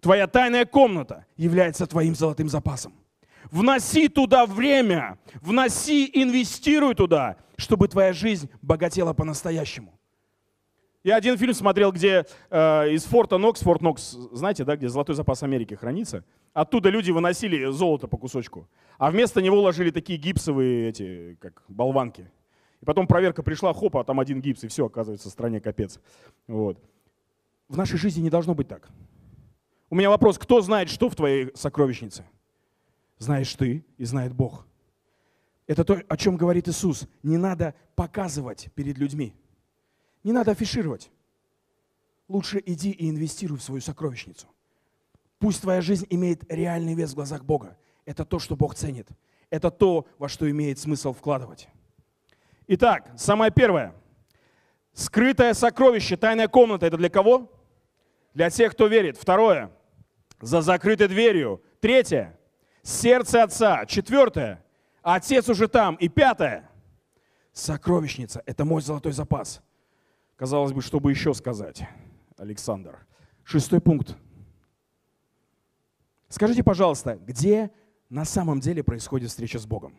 твоя 0.00 0.28
тайная 0.28 0.64
комната 0.64 1.26
является 1.36 1.88
твоим 1.88 2.14
золотым 2.14 2.48
запасом. 2.48 2.94
Вноси 3.50 4.06
туда 4.06 4.46
время, 4.46 5.18
вноси, 5.40 6.08
инвестируй 6.14 6.94
туда, 6.94 7.36
чтобы 7.56 7.88
твоя 7.88 8.12
жизнь 8.12 8.48
богатела 8.62 9.12
по-настоящему. 9.12 9.99
Я 11.02 11.16
один 11.16 11.38
фильм 11.38 11.54
смотрел, 11.54 11.92
где 11.92 12.26
э, 12.50 12.90
из 12.90 13.04
форта 13.04 13.38
Нокс, 13.38 13.62
Форт 13.62 13.80
Нокс, 13.80 14.10
знаете, 14.32 14.64
да, 14.64 14.76
где 14.76 14.90
золотой 14.90 15.14
запас 15.14 15.42
Америки 15.42 15.72
хранится, 15.74 16.24
оттуда 16.52 16.90
люди 16.90 17.10
выносили 17.10 17.70
золото 17.70 18.06
по 18.06 18.18
кусочку, 18.18 18.68
а 18.98 19.10
вместо 19.10 19.40
него 19.40 19.62
ложили 19.62 19.90
такие 19.90 20.18
гипсовые 20.18 20.90
эти, 20.90 21.38
как 21.40 21.64
болванки. 21.68 22.30
И 22.82 22.84
потом 22.84 23.06
проверка 23.06 23.42
пришла, 23.42 23.72
хоп, 23.72 23.96
а 23.96 24.04
там 24.04 24.20
один 24.20 24.42
гипс, 24.42 24.64
и 24.64 24.68
все, 24.68 24.86
оказывается, 24.86 25.30
в 25.30 25.32
стране 25.32 25.60
капец. 25.60 26.00
Вот. 26.46 26.78
В 27.68 27.78
нашей 27.78 27.98
жизни 27.98 28.20
не 28.20 28.30
должно 28.30 28.54
быть 28.54 28.68
так. 28.68 28.90
У 29.88 29.94
меня 29.94 30.10
вопрос, 30.10 30.38
кто 30.38 30.60
знает, 30.60 30.90
что 30.90 31.08
в 31.08 31.16
твоей 31.16 31.50
сокровищнице? 31.54 32.24
Знаешь 33.16 33.54
ты 33.54 33.84
и 33.96 34.04
знает 34.04 34.34
Бог. 34.34 34.66
Это 35.66 35.84
то, 35.84 36.02
о 36.08 36.16
чем 36.16 36.36
говорит 36.36 36.68
Иисус. 36.68 37.08
Не 37.22 37.38
надо 37.38 37.74
показывать 37.94 38.68
перед 38.74 38.98
людьми. 38.98 39.34
Не 40.22 40.32
надо 40.32 40.52
афишировать. 40.52 41.10
Лучше 42.28 42.62
иди 42.64 42.90
и 42.90 43.10
инвестируй 43.10 43.58
в 43.58 43.62
свою 43.62 43.80
сокровищницу. 43.80 44.46
Пусть 45.38 45.62
твоя 45.62 45.80
жизнь 45.80 46.06
имеет 46.10 46.44
реальный 46.52 46.94
вес 46.94 47.12
в 47.12 47.14
глазах 47.14 47.44
Бога. 47.44 47.76
Это 48.04 48.24
то, 48.24 48.38
что 48.38 48.56
Бог 48.56 48.74
ценит. 48.74 49.08
Это 49.48 49.70
то, 49.70 50.06
во 50.18 50.28
что 50.28 50.48
имеет 50.50 50.78
смысл 50.78 51.12
вкладывать. 51.12 51.68
Итак, 52.68 53.10
самое 53.16 53.50
первое. 53.50 53.94
Скрытое 54.92 55.54
сокровище, 55.54 56.16
тайная 56.16 56.46
комната. 56.46 56.86
Это 56.86 56.96
для 56.98 57.08
кого? 57.08 57.50
Для 58.34 58.50
тех, 58.50 58.72
кто 58.72 58.86
верит. 58.86 59.16
Второе. 59.16 59.72
За 60.40 60.60
закрытой 60.60 61.08
дверью. 61.08 61.62
Третье. 61.80 62.38
Сердце 62.82 63.42
Отца. 63.42 63.86
Четвертое. 63.86 64.64
Отец 65.02 65.48
уже 65.48 65.68
там. 65.68 65.96
И 65.96 66.08
пятое. 66.08 66.70
Сокровищница. 67.52 68.42
Это 68.46 68.64
мой 68.64 68.82
золотой 68.82 69.12
запас. 69.12 69.62
Казалось 70.40 70.72
бы, 70.72 70.80
что 70.80 71.00
бы 71.00 71.10
еще 71.10 71.34
сказать, 71.34 71.86
Александр. 72.38 73.06
Шестой 73.44 73.78
пункт. 73.78 74.16
Скажите, 76.30 76.64
пожалуйста, 76.64 77.16
где 77.16 77.70
на 78.08 78.24
самом 78.24 78.58
деле 78.58 78.82
происходит 78.82 79.28
встреча 79.28 79.58
с 79.58 79.66
Богом? 79.66 79.94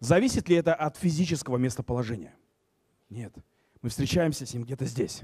Зависит 0.00 0.48
ли 0.48 0.56
это 0.56 0.74
от 0.74 0.96
физического 0.96 1.58
местоположения? 1.58 2.34
Нет. 3.10 3.34
Мы 3.82 3.90
встречаемся 3.90 4.46
с 4.46 4.54
ним 4.54 4.64
где-то 4.64 4.86
здесь. 4.86 5.20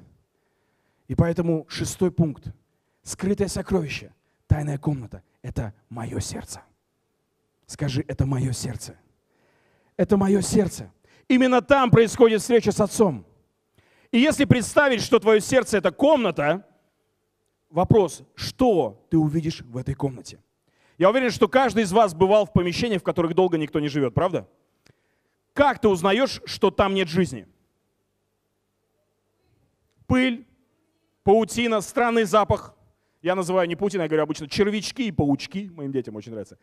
И 1.07 1.15
поэтому 1.15 1.65
шестой 1.71 2.13
пункт. 2.13 2.53
Скрытое 3.03 3.49
сокровище, 3.49 4.13
тайная 4.47 4.77
комната– 4.77 5.23
это 5.41 5.73
мое 5.89 6.21
сердце. 6.21 6.61
Скажи, 7.65 8.05
это 8.07 8.27
мое 8.27 8.53
сердце. 8.53 8.99
Это 9.97 10.19
мое 10.19 10.43
сердце. 10.43 10.93
Именно 11.29 11.61
там 11.61 11.91
происходит 11.91 12.41
встреча 12.41 12.73
с 12.73 12.81
Отцом. 12.81 13.25
И 14.11 14.19
если 14.19 14.47
представить, 14.47 15.03
что 15.03 15.19
твое 15.19 15.41
сердце– 15.41 15.77
это 15.79 15.93
комната, 15.93 16.67
вопрос, 17.69 18.23
что 18.35 19.07
ты 19.11 19.19
увидишь 19.19 19.61
в 19.61 19.77
этой 19.77 19.95
комнате? 19.95 20.39
Я 20.97 21.11
уверен, 21.11 21.31
что 21.31 21.47
каждый 21.47 21.85
из 21.85 21.93
вас 21.93 22.15
бывал 22.15 22.47
в 22.47 22.53
помещениях, 22.53 23.03
в 23.03 23.05
которых 23.05 23.35
долго 23.35 23.59
никто 23.59 23.79
не 23.79 23.89
живет, 23.89 24.15
правда? 24.15 24.49
Как 25.53 25.81
ты 25.81 25.89
узнаешь, 25.89 26.41
что 26.47 26.71
там 26.71 26.95
нет 26.95 27.09
жизни? 27.09 27.47
Пыль, 30.07 30.47
паутина, 31.23 31.83
странный 31.83 32.25
запах. 32.25 32.75
Я 33.21 33.35
называю 33.35 33.69
не 33.69 33.77
паутина, 33.77 34.03
я 34.03 34.09
говорю 34.09 34.23
обычно 34.23 34.49
червячки 34.49 35.09
и 35.09 35.13
паучки. 35.13 35.71
Моим 35.75 35.93
детям 35.93 36.17
очень 36.17 36.33
нравится. 36.33 36.59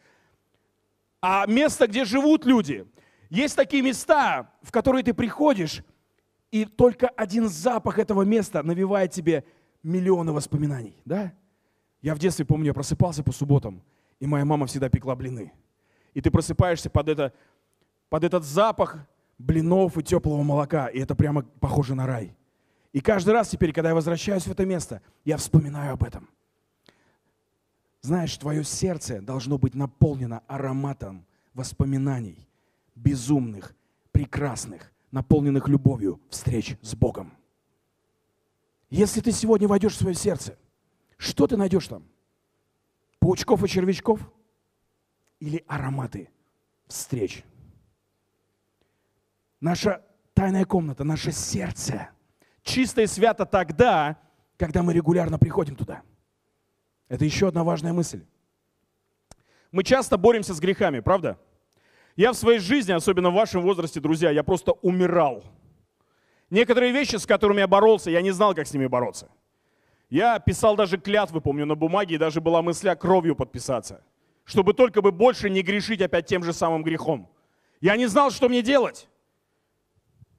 А 1.21 1.45
место, 1.45 1.87
где 1.87 2.05
живут 2.05 2.45
люди. 2.45 2.87
Есть 3.29 3.55
такие 3.55 3.81
места, 3.81 4.51
в 4.61 4.71
которые 4.71 5.03
ты 5.03 5.13
приходишь, 5.13 5.83
и 6.51 6.65
только 6.65 7.07
один 7.09 7.49
запах 7.49 7.99
этого 7.99 8.21
места 8.21 8.63
навевает 8.63 9.11
тебе 9.11 9.43
миллионы 9.83 10.31
воспоминаний. 10.31 11.01
Да? 11.05 11.33
Я 12.01 12.15
в 12.15 12.19
детстве 12.19 12.45
помню, 12.45 12.67
я 12.67 12.73
просыпался 12.73 13.23
по 13.23 13.31
субботам, 13.31 13.81
и 14.19 14.27
моя 14.27 14.45
мама 14.45 14.67
всегда 14.67 14.89
пекла 14.89 15.15
блины. 15.15 15.51
И 16.13 16.21
ты 16.21 16.31
просыпаешься 16.31 16.89
под 16.89 17.09
это 17.09 17.33
под 18.09 18.23
этот 18.23 18.43
запах 18.43 18.99
блинов 19.37 19.97
и 19.97 20.03
теплого 20.03 20.41
молока, 20.43 20.87
и 20.87 20.99
это 20.99 21.15
прямо 21.15 21.43
похоже 21.59 21.95
на 21.95 22.05
рай. 22.05 22.35
И 22.93 23.01
каждый 23.01 23.33
раз 23.33 23.49
теперь, 23.49 23.73
когда 23.73 23.89
я 23.89 23.95
возвращаюсь 23.95 24.47
в 24.47 24.51
это 24.51 24.65
место, 24.65 25.01
я 25.25 25.37
вспоминаю 25.37 25.93
об 25.93 26.03
этом. 26.03 26.29
Знаешь, 28.01 28.37
твое 28.37 28.63
сердце 28.63 29.21
должно 29.21 29.57
быть 29.57 29.75
наполнено 29.75 30.43
ароматом 30.47 31.25
воспоминаний, 31.53 32.47
безумных, 32.95 33.75
прекрасных, 34.11 34.91
наполненных 35.11 35.67
любовью 35.67 36.21
встреч 36.29 36.77
с 36.81 36.95
Богом. 36.95 37.33
Если 38.89 39.21
ты 39.21 39.31
сегодня 39.31 39.67
войдешь 39.67 39.93
в 39.93 39.99
свое 39.99 40.15
сердце, 40.15 40.57
что 41.17 41.47
ты 41.47 41.57
найдешь 41.57 41.87
там? 41.87 42.07
Паучков 43.19 43.63
и 43.63 43.67
червячков? 43.67 44.19
Или 45.39 45.63
ароматы 45.67 46.29
встреч 46.87 47.43
наша 49.65 50.03
тайная 50.35 50.63
комната, 50.63 51.03
наше 51.03 51.31
сердце. 51.31 52.09
Чисто 52.61 53.01
и 53.01 53.07
свято 53.07 53.45
тогда, 53.45 54.17
когда 54.57 54.83
мы 54.83 54.93
регулярно 54.93 55.39
приходим 55.39 55.75
туда. 55.75 56.03
Это 57.07 57.25
еще 57.25 57.47
одна 57.47 57.63
важная 57.63 57.91
мысль. 57.91 58.23
Мы 59.71 59.83
часто 59.83 60.17
боремся 60.17 60.53
с 60.53 60.59
грехами, 60.59 60.99
правда? 60.99 61.39
Я 62.15 62.31
в 62.31 62.37
своей 62.37 62.59
жизни, 62.59 62.93
особенно 62.93 63.29
в 63.29 63.33
вашем 63.33 63.61
возрасте, 63.61 63.99
друзья, 63.99 64.31
я 64.31 64.43
просто 64.43 64.71
умирал. 64.81 65.43
Некоторые 66.49 66.93
вещи, 66.93 67.17
с 67.17 67.25
которыми 67.25 67.59
я 67.59 67.67
боролся, 67.67 68.09
я 68.09 68.21
не 68.21 68.31
знал, 68.31 68.55
как 68.55 68.67
с 68.67 68.73
ними 68.73 68.87
бороться. 68.87 69.29
Я 70.09 70.39
писал 70.39 70.75
даже 70.75 70.97
клятвы, 70.97 71.41
помню, 71.41 71.65
на 71.65 71.75
бумаге, 71.75 72.15
и 72.15 72.17
даже 72.17 72.39
была 72.39 72.61
мысля 72.61 72.95
кровью 72.95 73.35
подписаться, 73.35 74.03
чтобы 74.45 74.73
только 74.73 75.01
бы 75.01 75.11
больше 75.11 75.49
не 75.49 75.61
грешить 75.61 76.01
опять 76.01 76.27
тем 76.27 76.43
же 76.43 76.53
самым 76.53 76.83
грехом. 76.83 77.29
Я 77.81 77.97
не 77.97 78.05
знал, 78.05 78.31
что 78.31 78.47
мне 78.47 78.61
делать. 78.61 79.09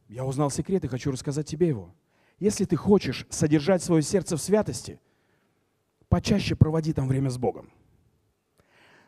Я 0.08 0.24
узнал 0.24 0.50
секрет 0.50 0.84
и 0.84 0.88
хочу 0.88 1.10
рассказать 1.10 1.46
тебе 1.46 1.68
его. 1.68 1.94
Если 2.38 2.64
ты 2.64 2.76
хочешь 2.76 3.26
содержать 3.28 3.82
свое 3.82 4.02
сердце 4.02 4.36
в 4.36 4.40
святости, 4.40 5.00
почаще 6.08 6.54
проводи 6.54 6.92
там 6.92 7.08
время 7.08 7.28
с 7.28 7.38
Богом. 7.38 7.72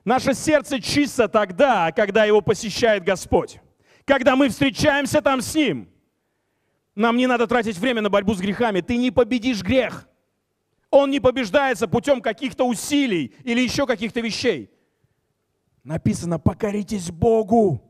Наше 0.04 0.34
сердце 0.34 0.80
чисто 0.80 1.28
тогда, 1.28 1.92
когда 1.92 2.24
его 2.24 2.40
посещает 2.40 3.04
Господь. 3.04 3.60
Когда 4.04 4.36
мы 4.36 4.48
встречаемся 4.48 5.20
там 5.20 5.40
с 5.40 5.54
Ним. 5.54 5.88
Нам 6.94 7.16
не 7.16 7.26
надо 7.26 7.46
тратить 7.46 7.78
время 7.78 8.02
на 8.02 8.10
борьбу 8.10 8.34
с 8.34 8.40
грехами. 8.40 8.80
Ты 8.80 8.96
не 8.96 9.10
победишь 9.10 9.62
грех. 9.62 10.08
Он 10.90 11.10
не 11.10 11.20
побеждается 11.20 11.86
путем 11.86 12.20
каких-то 12.20 12.64
усилий 12.64 13.34
или 13.44 13.60
еще 13.60 13.86
каких-то 13.86 14.20
вещей. 14.20 14.70
Написано, 15.84 16.38
покоритесь 16.38 17.10
Богу, 17.10 17.82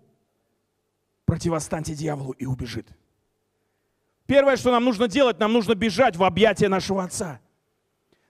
противостаньте 1.25 1.95
дьяволу 1.95 2.33
и 2.33 2.45
убежит. 2.45 2.89
Первое, 4.27 4.57
что 4.57 4.71
нам 4.71 4.85
нужно 4.85 5.09
делать, 5.09 5.39
нам 5.39 5.53
нужно 5.53 5.75
бежать 5.75 6.17
в 6.17 6.23
объятия 6.23 6.69
нашего 6.69 7.05
Отца. 7.05 7.41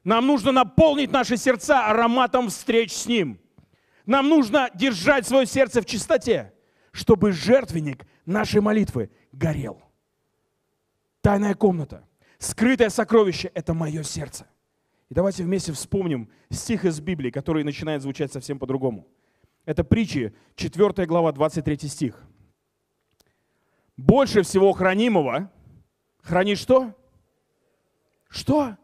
Нам 0.04 0.26
нужно 0.26 0.52
наполнить 0.52 1.10
наши 1.10 1.36
сердца 1.36 1.86
ароматом 1.86 2.48
встреч 2.50 2.92
с 2.92 3.06
Ним. 3.06 3.40
Нам 4.08 4.30
нужно 4.30 4.70
держать 4.74 5.26
свое 5.26 5.44
сердце 5.44 5.82
в 5.82 5.84
чистоте, 5.84 6.54
чтобы 6.92 7.30
жертвенник 7.30 8.06
нашей 8.24 8.62
молитвы 8.62 9.10
горел. 9.32 9.82
Тайная 11.20 11.54
комната, 11.54 12.08
скрытое 12.38 12.88
сокровище– 12.88 13.52
это 13.54 13.74
мое 13.74 14.02
сердце. 14.02 14.46
И 15.10 15.14
давайте 15.14 15.44
вместе 15.44 15.74
вспомним 15.74 16.30
стих 16.48 16.86
из 16.86 16.98
Библии, 17.00 17.30
который 17.30 17.64
начинает 17.64 18.00
звучать 18.00 18.32
совсем 18.32 18.58
по-другому. 18.58 19.06
Это 19.66 19.84
притчи, 19.84 20.34
4 20.54 21.04
глава, 21.04 21.30
23 21.32 21.76
стих. 21.86 22.24
Больше 23.98 24.40
всего 24.40 24.72
хранимого 24.72 25.52
храни 26.22 26.54
что? 26.54 26.94
Что? 28.30 28.78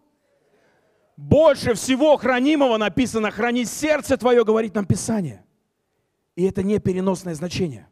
Больше 1.16 1.74
всего 1.74 2.16
хранимого 2.16 2.76
написано, 2.76 3.30
храни 3.30 3.64
сердце 3.64 4.16
твое, 4.16 4.44
говорит 4.44 4.74
нам 4.74 4.84
Писание. 4.84 5.44
И 6.34 6.44
это 6.44 6.62
не 6.62 6.78
переносное 6.80 7.34
значение. 7.34 7.88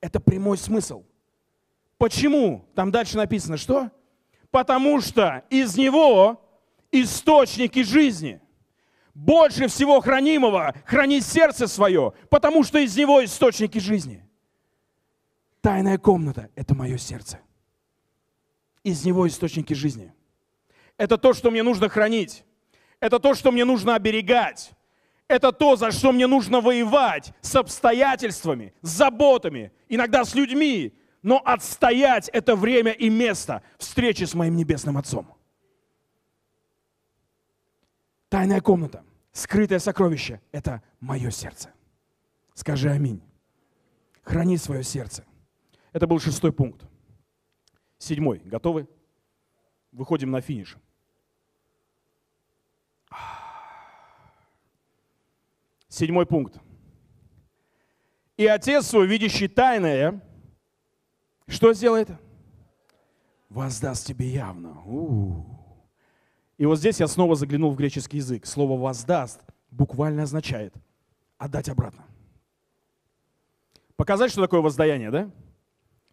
Это 0.00 0.20
прямой 0.20 0.58
смысл. 0.58 1.04
Почему? 1.96 2.66
Там 2.74 2.90
дальше 2.90 3.16
написано, 3.16 3.56
что? 3.56 3.90
Потому 4.50 5.00
что 5.00 5.44
из 5.50 5.76
него 5.76 6.40
источники 6.92 7.82
жизни. 7.82 8.40
Больше 9.14 9.66
всего 9.66 10.00
хранимого 10.00 10.74
храни 10.84 11.20
сердце 11.20 11.66
свое, 11.66 12.12
потому 12.30 12.62
что 12.62 12.78
из 12.78 12.96
него 12.96 13.24
источники 13.24 13.78
жизни. 13.78 14.24
Тайная 15.60 15.98
комната– 15.98 16.50
это 16.54 16.74
мое 16.74 16.98
сердце. 16.98 17.40
Из 18.84 19.04
него 19.04 19.26
источники 19.26 19.72
жизни. 19.72 20.14
Это 20.96 21.18
то, 21.18 21.32
что 21.32 21.50
мне 21.50 21.62
нужно 21.62 21.88
хранить. 21.88 22.44
Это 23.00 23.18
то, 23.18 23.34
что 23.34 23.52
мне 23.52 23.64
нужно 23.64 23.94
оберегать. 23.94 24.72
Это 25.28 25.52
то, 25.52 25.76
за 25.76 25.92
что 25.92 26.10
мне 26.12 26.26
нужно 26.26 26.60
воевать 26.60 27.32
с 27.42 27.54
обстоятельствами, 27.54 28.72
с 28.80 28.88
заботами, 28.88 29.72
иногда 29.88 30.24
с 30.24 30.34
людьми. 30.34 30.94
Но 31.22 31.42
отстоять 31.44 32.28
это 32.30 32.56
время 32.56 32.92
и 32.92 33.10
место 33.10 33.62
встречи 33.76 34.24
с 34.24 34.34
моим 34.34 34.56
Небесным 34.56 34.96
Отцом. 34.96 35.34
Тайная 38.28 38.60
комната, 38.60 39.04
скрытое 39.32 39.78
сокровище– 39.78 40.40
это 40.52 40.82
мое 41.00 41.30
сердце. 41.30 41.72
Скажи 42.54 42.90
аминь. 42.90 43.22
Храни 44.22 44.56
свое 44.56 44.82
сердце. 44.82 45.24
Это 45.92 46.06
был 46.06 46.20
шестой 46.20 46.52
пункт. 46.52 46.86
Седьмой. 47.98 48.40
Готовы? 48.44 48.88
Выходим 49.92 50.30
на 50.30 50.40
финиш. 50.40 50.76
Седьмой 55.88 56.26
пункт. 56.26 56.60
И 58.36 58.46
Отец 58.46 58.86
свой, 58.86 59.06
видящий 59.06 59.48
тайное, 59.48 60.22
что 61.48 61.72
сделает? 61.72 62.08
Воздаст 63.48 64.06
тебе 64.06 64.28
явно. 64.28 64.80
У-у-у. 64.84 65.46
И 66.58 66.66
вот 66.66 66.78
здесь 66.78 67.00
я 67.00 67.06
снова 67.06 67.34
заглянул 67.34 67.70
в 67.70 67.76
греческий 67.76 68.18
язык. 68.18 68.44
Слово 68.44 68.78
«воздаст» 68.78 69.40
буквально 69.70 70.24
означает 70.24 70.74
«отдать 71.38 71.68
обратно». 71.68 72.04
Показать, 73.96 74.30
что 74.30 74.42
такое 74.42 74.60
воздаяние, 74.60 75.10
да? 75.10 75.30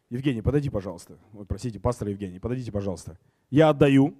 Евгений, 0.09 0.41
подойди, 0.41 0.69
пожалуйста. 0.69 1.17
Ой, 1.33 1.45
простите, 1.45 1.79
пастор 1.79 2.07
Евгений, 2.07 2.39
подойдите, 2.39 2.71
пожалуйста. 2.71 3.19
Я 3.49 3.69
отдаю. 3.69 4.17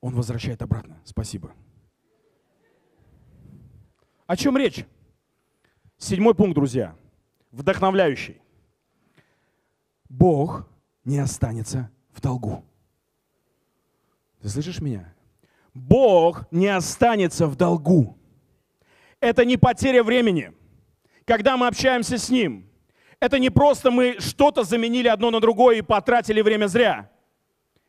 Он 0.00 0.14
возвращает 0.14 0.62
обратно. 0.62 1.00
Спасибо. 1.04 1.52
О 4.26 4.36
чем 4.36 4.56
речь? 4.56 4.84
Седьмой 5.98 6.34
пункт, 6.34 6.54
друзья. 6.54 6.96
Вдохновляющий. 7.50 8.40
Бог 10.08 10.68
не 11.04 11.18
останется 11.18 11.90
в 12.12 12.20
долгу. 12.20 12.64
Ты 14.40 14.48
слышишь 14.48 14.80
меня? 14.80 15.14
Бог 15.74 16.46
не 16.50 16.68
останется 16.68 17.46
в 17.46 17.56
долгу. 17.56 18.18
Это 19.20 19.44
не 19.44 19.56
потеря 19.56 20.02
времени. 20.02 20.52
Когда 21.24 21.56
мы 21.56 21.66
общаемся 21.66 22.18
с 22.18 22.28
Ним, 22.28 22.68
это 23.20 23.38
не 23.38 23.50
просто 23.50 23.90
мы 23.90 24.16
что-то 24.18 24.64
заменили 24.64 25.08
одно 25.08 25.30
на 25.30 25.40
другое 25.40 25.76
и 25.76 25.82
потратили 25.82 26.40
время 26.40 26.66
зря. 26.66 27.10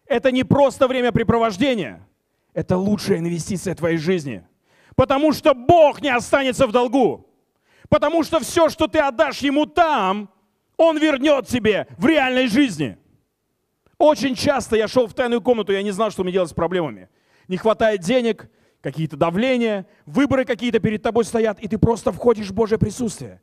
Это 0.05 0.31
не 0.31 0.43
просто 0.43 0.87
времяпрепровождение. 0.87 2.05
Это 2.53 2.77
лучшая 2.77 3.17
инвестиция 3.17 3.73
твоей 3.73 3.97
жизни. 3.97 4.45
Потому 4.95 5.33
что 5.33 5.53
Бог 5.53 6.01
не 6.01 6.09
останется 6.09 6.67
в 6.67 6.71
долгу. 6.71 7.27
Потому 7.89 8.23
что 8.23 8.39
все, 8.39 8.69
что 8.69 8.87
ты 8.87 8.99
отдашь 8.99 9.39
Ему 9.39 9.65
там, 9.65 10.29
Он 10.77 10.97
вернет 10.97 11.47
тебе 11.47 11.87
в 11.97 12.05
реальной 12.05 12.47
жизни. 12.47 12.97
Очень 13.97 14.35
часто 14.35 14.75
я 14.75 14.87
шел 14.87 15.07
в 15.07 15.13
тайную 15.13 15.41
комнату, 15.41 15.71
я 15.71 15.81
не 15.81 15.91
знал, 15.91 16.11
что 16.11 16.23
мне 16.23 16.33
делать 16.33 16.49
с 16.49 16.53
проблемами. 16.53 17.09
Не 17.47 17.57
хватает 17.57 18.01
денег, 18.01 18.49
какие-то 18.81 19.15
давления, 19.15 19.87
выборы 20.05 20.43
какие-то 20.43 20.79
перед 20.79 21.01
тобой 21.01 21.23
стоят, 21.23 21.59
и 21.59 21.67
ты 21.67 21.77
просто 21.77 22.11
входишь 22.11 22.49
в 22.49 22.53
Божье 22.53 22.77
присутствие. 22.77 23.41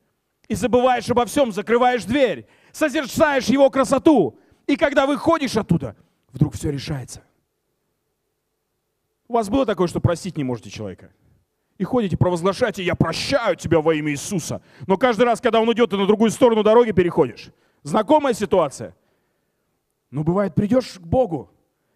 И 0.48 0.54
забываешь 0.54 1.08
обо 1.08 1.24
всем, 1.24 1.52
закрываешь 1.52 2.04
дверь, 2.04 2.46
созерцаешь 2.72 3.46
Его 3.46 3.70
красоту. 3.70 4.38
И 4.66 4.76
когда 4.76 5.06
выходишь 5.06 5.56
оттуда, 5.56 5.96
вдруг 6.32 6.54
все 6.54 6.70
решается. 6.70 7.22
У 9.28 9.34
вас 9.34 9.48
было 9.48 9.64
такое, 9.64 9.86
что 9.86 10.00
простить 10.00 10.36
не 10.36 10.44
можете 10.44 10.70
человека? 10.70 11.12
И 11.80 11.84
ходите, 11.84 12.18
провозглашаете, 12.18 12.84
я 12.84 12.94
прощаю 12.94 13.56
тебя 13.56 13.80
во 13.80 13.94
имя 13.94 14.12
Иисуса. 14.12 14.60
Но 14.86 14.98
каждый 14.98 15.22
раз, 15.22 15.40
когда 15.40 15.62
он 15.62 15.72
идет, 15.72 15.88
ты 15.88 15.96
на 15.96 16.06
другую 16.06 16.30
сторону 16.30 16.62
дороги 16.62 16.92
переходишь. 16.92 17.52
Знакомая 17.82 18.34
ситуация? 18.34 18.94
Но 20.10 20.22
бывает, 20.22 20.54
придешь 20.54 20.98
к 20.98 21.00
Богу, 21.00 21.50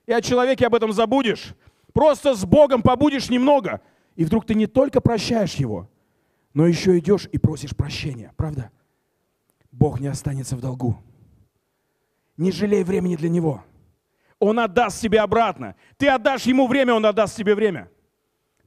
и 0.07 0.13
о 0.13 0.23
человеке 0.23 0.67
об 0.69 0.75
этом 0.75 0.91
забудешь. 0.95 1.55
Просто 1.93 2.35
с 2.35 2.47
Богом 2.47 2.81
побудешь 2.81 3.29
немного, 3.29 3.83
и 4.17 4.25
вдруг 4.25 4.47
ты 4.47 4.55
не 4.55 4.67
только 4.67 5.03
прощаешь 5.03 5.57
его, 5.57 5.91
но 6.55 6.67
еще 6.67 6.99
идешь 6.99 7.29
и 7.31 7.37
просишь 7.37 7.77
прощения, 7.77 8.33
правда? 8.39 8.71
Бог 9.71 10.01
не 10.01 10.07
останется 10.07 10.57
в 10.57 10.63
долгу. 10.63 10.97
Не 12.39 12.53
жалей 12.53 12.85
времени 12.85 13.17
для 13.17 13.29
Него. 13.29 13.63
Он 14.39 14.61
отдаст 14.61 15.03
тебе 15.03 15.21
обратно. 15.21 15.77
Ты 15.99 16.09
отдашь 16.09 16.45
Ему 16.45 16.69
время, 16.69 16.95
Он 16.95 17.05
отдаст 17.05 17.37
тебе 17.37 17.55
время. 17.55 17.91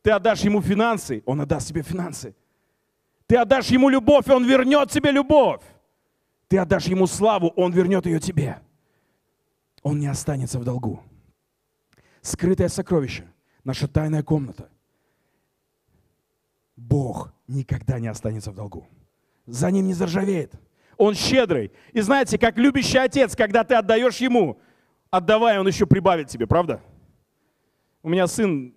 Ты 0.07 0.11
отдашь 0.11 0.39
Ему 0.41 0.61
финансы, 0.61 1.21
Он 1.25 1.41
отдаст 1.41 1.67
тебе 1.67 1.81
финансы. 1.81 2.33
Ты 3.25 3.35
отдашь 3.35 3.67
Ему 3.67 3.89
любовь, 3.89 4.29
Он 4.29 4.45
вернет 4.45 4.89
тебе 4.89 5.11
любовь. 5.11 5.61
Ты 6.47 6.59
отдашь 6.59 6.85
Ему 6.85 7.07
славу, 7.07 7.51
Он 7.57 7.73
вернет 7.73 8.05
ее 8.05 8.21
тебе 8.21 8.61
он 9.87 9.99
не 9.99 10.07
останется 10.07 10.59
в 10.59 10.65
долгу. 10.65 11.01
Скрытое 12.21 12.67
сокровище, 12.67 13.25
наша 13.63 13.87
тайная 13.87 14.21
комната. 14.21 14.69
Бог 16.75 17.33
никогда 17.47 17.97
не 17.97 18.09
останется 18.09 18.51
в 18.51 18.55
долгу. 18.55 18.85
За 19.45 19.71
ним 19.71 19.87
не 19.87 19.93
заржавеет. 19.93 20.53
Он 20.97 21.13
щедрый. 21.13 21.71
И 21.93 22.01
знаете, 22.01 22.37
как 22.37 22.57
любящий 22.57 22.97
отец, 22.97 23.33
когда 23.33 23.63
ты 23.63 23.75
отдаешь 23.75 24.17
ему, 24.17 24.59
отдавая, 25.09 25.61
он 25.61 25.67
еще 25.67 25.85
прибавит 25.85 26.27
тебе, 26.27 26.47
правда? 26.47 26.81
У 28.03 28.09
меня 28.09 28.27
сын, 28.27 28.73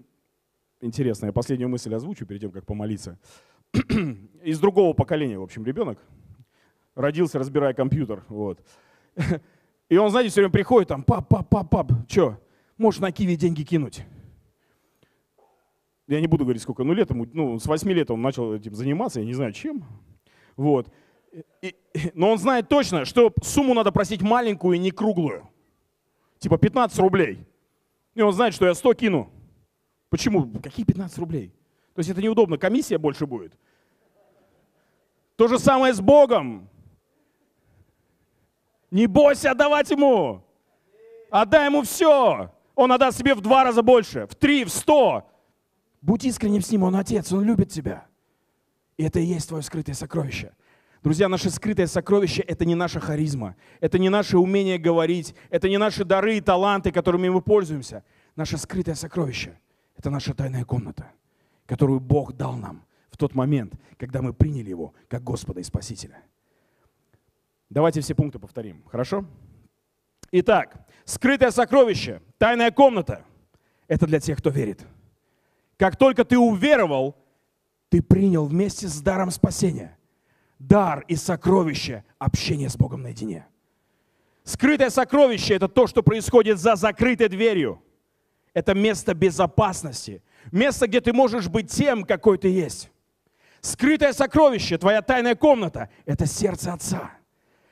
интересно, 0.80 1.26
я 1.26 1.32
последнюю 1.32 1.68
мысль 1.68 1.94
озвучу 1.94 2.26
перед 2.26 2.40
тем, 2.40 2.50
как 2.50 2.66
помолиться. 2.66 3.18
Из 4.42 4.58
другого 4.58 4.92
поколения, 4.92 5.38
в 5.38 5.42
общем, 5.42 5.64
ребенок. 5.64 5.98
Родился, 6.94 7.38
разбирая 7.38 7.72
компьютер. 7.72 8.24
Вот. 8.28 8.60
И 9.88 9.96
он, 9.96 10.10
знаете, 10.10 10.30
все 10.30 10.40
время 10.40 10.52
приходит 10.52 10.88
там, 10.88 11.02
пап, 11.02 11.28
пап, 11.28 11.48
пап, 11.48 11.70
пап, 11.70 11.92
что, 12.08 12.38
можешь 12.78 13.00
на 13.00 13.10
Киви 13.10 13.36
деньги 13.36 13.62
кинуть? 13.62 14.04
Я 16.06 16.20
не 16.20 16.26
буду 16.26 16.44
говорить, 16.44 16.62
сколько, 16.62 16.82
ну, 16.84 16.92
лет 16.92 17.10
ему, 17.10 17.26
ну, 17.32 17.58
с 17.58 17.66
8 17.66 17.90
лет 17.92 18.10
он 18.10 18.20
начал 18.20 18.54
этим 18.54 18.74
заниматься, 18.74 19.20
я 19.20 19.26
не 19.26 19.34
знаю 19.34 19.52
чем. 19.52 19.84
Вот. 20.56 20.92
И, 21.62 21.76
но 22.14 22.30
он 22.30 22.38
знает 22.38 22.68
точно, 22.68 23.04
что 23.04 23.32
сумму 23.42 23.74
надо 23.74 23.92
просить 23.92 24.20
маленькую 24.22 24.76
и 24.76 24.80
не 24.80 24.90
круглую. 24.90 25.48
Типа 26.38 26.58
15 26.58 26.98
рублей. 26.98 27.46
И 28.14 28.22
он 28.22 28.32
знает, 28.32 28.54
что 28.54 28.66
я 28.66 28.74
100 28.74 28.94
кину. 28.94 29.30
Почему? 30.10 30.50
Какие 30.60 30.84
15 30.84 31.18
рублей? 31.18 31.54
То 31.94 32.00
есть 32.00 32.10
это 32.10 32.20
неудобно, 32.20 32.58
комиссия 32.58 32.98
больше 32.98 33.26
будет. 33.26 33.52
То 35.36 35.48
же 35.48 35.58
самое 35.58 35.94
с 35.94 36.00
Богом. 36.00 36.68
Не 38.90 39.06
бойся 39.06 39.52
отдавать 39.52 39.90
Ему. 39.90 40.44
Отдай 41.30 41.66
Ему 41.66 41.82
все. 41.82 42.52
Он 42.74 42.92
отдаст 42.92 43.18
себе 43.18 43.34
в 43.34 43.40
два 43.40 43.64
раза 43.64 43.82
больше, 43.82 44.26
в 44.26 44.34
три, 44.34 44.64
в 44.64 44.70
сто. 44.70 45.30
Будь 46.02 46.24
искренним 46.24 46.60
с 46.60 46.70
Ним, 46.70 46.82
Он 46.82 46.96
Отец, 46.96 47.32
Он 47.32 47.44
любит 47.44 47.70
тебя. 47.70 48.06
И 48.96 49.04
это 49.04 49.20
и 49.20 49.24
есть 49.24 49.48
твое 49.48 49.62
скрытое 49.62 49.94
сокровище. 49.94 50.52
Друзья, 51.02 51.28
наше 51.28 51.50
скрытое 51.50 51.86
сокровище– 51.86 52.42
это 52.48 52.64
не 52.66 52.74
наша 52.74 53.00
харизма, 53.00 53.56
это 53.80 53.98
не 53.98 54.10
наше 54.10 54.36
умение 54.36 54.76
говорить, 54.76 55.34
это 55.48 55.68
не 55.68 55.78
наши 55.78 56.04
дары 56.04 56.36
и 56.36 56.40
таланты, 56.42 56.92
которыми 56.92 57.28
мы 57.30 57.40
пользуемся. 57.40 58.04
Наше 58.36 58.58
скрытое 58.58 58.94
сокровище– 58.94 59.58
это 60.00 60.08
наша 60.08 60.32
тайная 60.32 60.64
комната, 60.64 61.12
которую 61.66 62.00
Бог 62.00 62.32
дал 62.32 62.54
нам 62.54 62.86
в 63.10 63.18
тот 63.18 63.34
момент, 63.34 63.74
когда 63.98 64.22
мы 64.22 64.32
приняли 64.32 64.70
Его 64.70 64.94
как 65.08 65.22
Господа 65.22 65.60
и 65.60 65.62
Спасителя. 65.62 66.22
Давайте 67.68 68.00
все 68.00 68.14
пункты 68.14 68.38
повторим, 68.38 68.82
хорошо? 68.86 69.26
Итак, 70.32 70.86
скрытое 71.04 71.50
сокровище, 71.50 72.22
тайная 72.38 72.70
комната– 72.70 73.26
это 73.88 74.06
для 74.06 74.20
тех, 74.20 74.38
кто 74.38 74.48
верит. 74.48 74.86
Как 75.76 75.96
только 75.96 76.24
ты 76.24 76.38
уверовал, 76.38 77.14
ты 77.90 78.00
принял 78.00 78.46
вместе 78.46 78.88
с 78.88 79.02
даром 79.02 79.30
спасения 79.30 79.98
дар 80.58 81.04
и 81.08 81.14
сокровище 81.14 82.04
общения 82.18 82.70
с 82.70 82.76
Богом 82.76 83.02
наедине. 83.02 83.46
Скрытое 84.44 84.88
сокровище– 84.88 85.54
это 85.56 85.68
то, 85.68 85.86
что 85.86 86.02
происходит 86.02 86.58
за 86.58 86.76
закрытой 86.76 87.28
дверью. 87.28 87.82
Это 88.52 88.74
место 88.74 89.14
безопасности, 89.14 90.22
место, 90.50 90.86
где 90.86 91.00
ты 91.00 91.12
можешь 91.12 91.48
быть 91.48 91.70
тем, 91.70 92.04
какой 92.04 92.38
ты 92.38 92.48
есть. 92.48 92.90
Скрытое 93.60 94.12
сокровище, 94.12 94.78
твоя 94.78 95.02
тайная 95.02 95.34
комната– 95.34 95.90
это 96.06 96.26
сердце 96.26 96.72
Отца. 96.72 97.10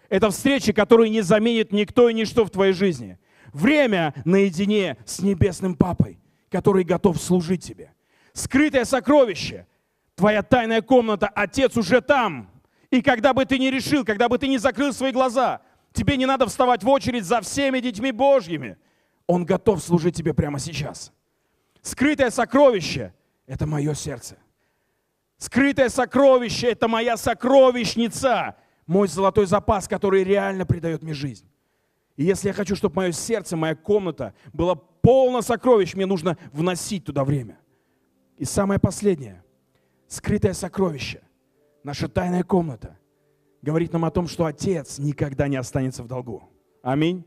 Это 0.08 0.30
встречи, 0.30 0.72
которые 0.72 1.10
не 1.10 1.20
заменит 1.20 1.72
никто 1.72 2.08
и 2.08 2.14
ничто 2.14 2.44
в 2.44 2.50
твоей 2.50 2.72
жизни. 2.72 3.18
Время 3.52 4.14
наедине 4.24 4.96
с 5.04 5.20
Небесным 5.20 5.74
Папой, 5.74 6.18
который 6.50 6.84
готов 6.84 7.20
служить 7.20 7.64
тебе. 7.64 7.92
Скрытое 8.32 8.84
сокровище, 8.84 9.66
твоя 10.14 10.42
тайная 10.42 10.82
комната, 10.82 11.28
Отец 11.28 11.76
уже 11.76 12.00
там. 12.00 12.50
И 12.90 13.02
когда 13.02 13.32
бы 13.32 13.44
ты 13.44 13.58
не 13.58 13.70
решил, 13.70 14.04
когда 14.04 14.28
бы 14.28 14.38
ты 14.38 14.48
не 14.48 14.58
закрыл 14.58 14.92
свои 14.92 15.12
глаза, 15.12 15.60
тебе 15.92 16.16
не 16.16 16.26
надо 16.26 16.46
вставать 16.46 16.82
в 16.82 16.88
очередь 16.88 17.24
за 17.24 17.40
всеми 17.40 17.80
детьми 17.80 18.12
Божьими. 18.12 18.76
Он 19.28 19.44
готов 19.44 19.80
служить 19.80 20.16
тебе 20.16 20.34
прямо 20.34 20.58
сейчас. 20.58 21.12
Скрытое 21.82 22.30
сокровище– 22.30 23.14
это 23.46 23.64
мое 23.64 23.94
сердце. 23.94 24.38
Скрытое 25.36 25.88
сокровище– 25.88 26.66
это 26.72 26.88
моя 26.88 27.16
сокровищница, 27.16 28.56
мой 28.88 29.06
золотой 29.06 29.46
запас, 29.46 29.86
который 29.86 30.24
реально 30.24 30.66
придает 30.66 31.04
мне 31.04 31.14
жизнь. 31.14 31.46
И 32.16 32.24
если 32.24 32.48
я 32.48 32.54
хочу, 32.54 32.74
чтобы 32.74 32.96
мое 32.96 33.12
сердце, 33.12 33.56
моя 33.56 33.76
комната 33.76 34.34
была 34.52 34.74
полна 34.74 35.42
сокровищ, 35.42 35.94
мне 35.94 36.06
нужно 36.06 36.36
вносить 36.50 37.04
туда 37.04 37.22
время. 37.22 37.60
И 38.36 38.44
самое 38.44 38.80
последнее– 38.80 39.44
скрытое 40.08 40.54
сокровище 40.54 41.22
наша 41.88 42.08
тайная 42.08 42.42
комната, 42.42 42.98
говорит 43.62 43.92
нам 43.92 44.04
о 44.04 44.10
том, 44.10 44.28
что 44.28 44.44
Отец 44.44 44.98
никогда 44.98 45.48
не 45.48 45.56
останется 45.56 46.02
в 46.02 46.06
долгу. 46.06 46.42
Аминь. 46.82 47.24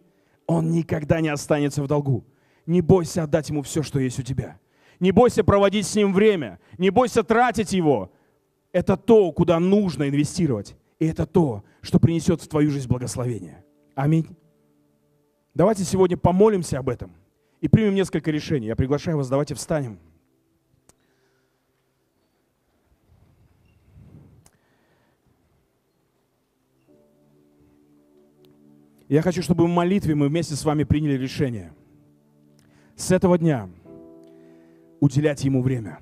Он 0.52 0.72
никогда 0.72 1.22
не 1.22 1.30
останется 1.30 1.82
в 1.82 1.88
долгу. 1.88 2.26
Не 2.66 2.82
бойся 2.82 3.24
отдать 3.24 3.50
Ему 3.50 3.62
все, 3.62 3.84
что 3.84 4.00
есть 4.00 4.20
у 4.20 4.24
тебя. 4.24 4.60
Не 5.00 5.12
бойся 5.12 5.44
проводить 5.44 5.88
с 5.88 5.96
Ним 5.96 6.14
время. 6.14 6.60
Не 6.78 6.90
бойся 6.90 7.24
тратить 7.24 7.72
его. 7.72 8.12
Это 8.74 8.98
то, 8.98 9.32
куда 9.32 9.60
нужно 9.60 10.10
инвестировать. 10.10 10.76
И 11.00 11.08
это 11.08 11.26
то, 11.26 11.64
что 11.80 12.00
принесет 12.00 12.42
в 12.42 12.48
твою 12.50 12.70
жизнь 12.70 12.90
благословение. 12.90 13.64
Аминь. 13.96 14.28
Давайте 15.54 15.86
сегодня 15.86 16.18
помолимся 16.18 16.80
об 16.80 16.90
этом 16.90 17.12
и 17.62 17.70
примем 17.70 17.96
несколько 17.96 18.30
решений. 18.30 18.68
Я 18.68 18.76
приглашаю 18.76 19.18
вас, 19.18 19.30
давайте 19.30 19.56
встанем. 19.56 20.00
Я 29.12 29.22
хочу, 29.22 29.42
чтобы 29.42 29.66
в 29.66 29.68
молитве 29.68 30.16
мы 30.16 30.30
вместе 30.30 30.56
с 30.56 30.64
вами 30.64 30.86
приняли 30.86 31.18
решение. 31.18 31.74
С 32.96 33.12
этого 33.12 33.38
дня 33.38 33.70
уделять 35.02 35.44
Ему 35.44 35.62
время. 35.62 36.00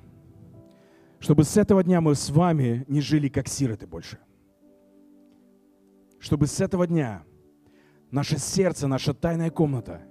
Чтобы 1.18 1.42
с 1.42 1.56
этого 1.56 1.82
дня 1.82 2.00
мы 2.00 2.14
с 2.14 2.30
вами 2.30 2.84
не 2.86 3.00
жили 3.00 3.26
как 3.26 3.48
сироты 3.48 3.88
больше. 3.88 4.20
Чтобы 6.20 6.46
с 6.46 6.60
этого 6.60 6.86
дня 6.86 7.24
наше 8.12 8.38
сердце, 8.38 8.86
наша 8.86 9.12
тайная 9.12 9.50
комната 9.50 10.02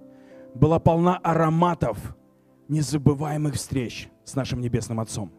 была 0.53 0.77
полна 0.77 1.19
ароматов 1.19 2.17
незабываемых 2.67 3.53
встреч 3.53 4.09
с 4.25 4.35
нашим 4.35 4.59
Небесным 4.59 4.99
Отцом. 4.99 5.31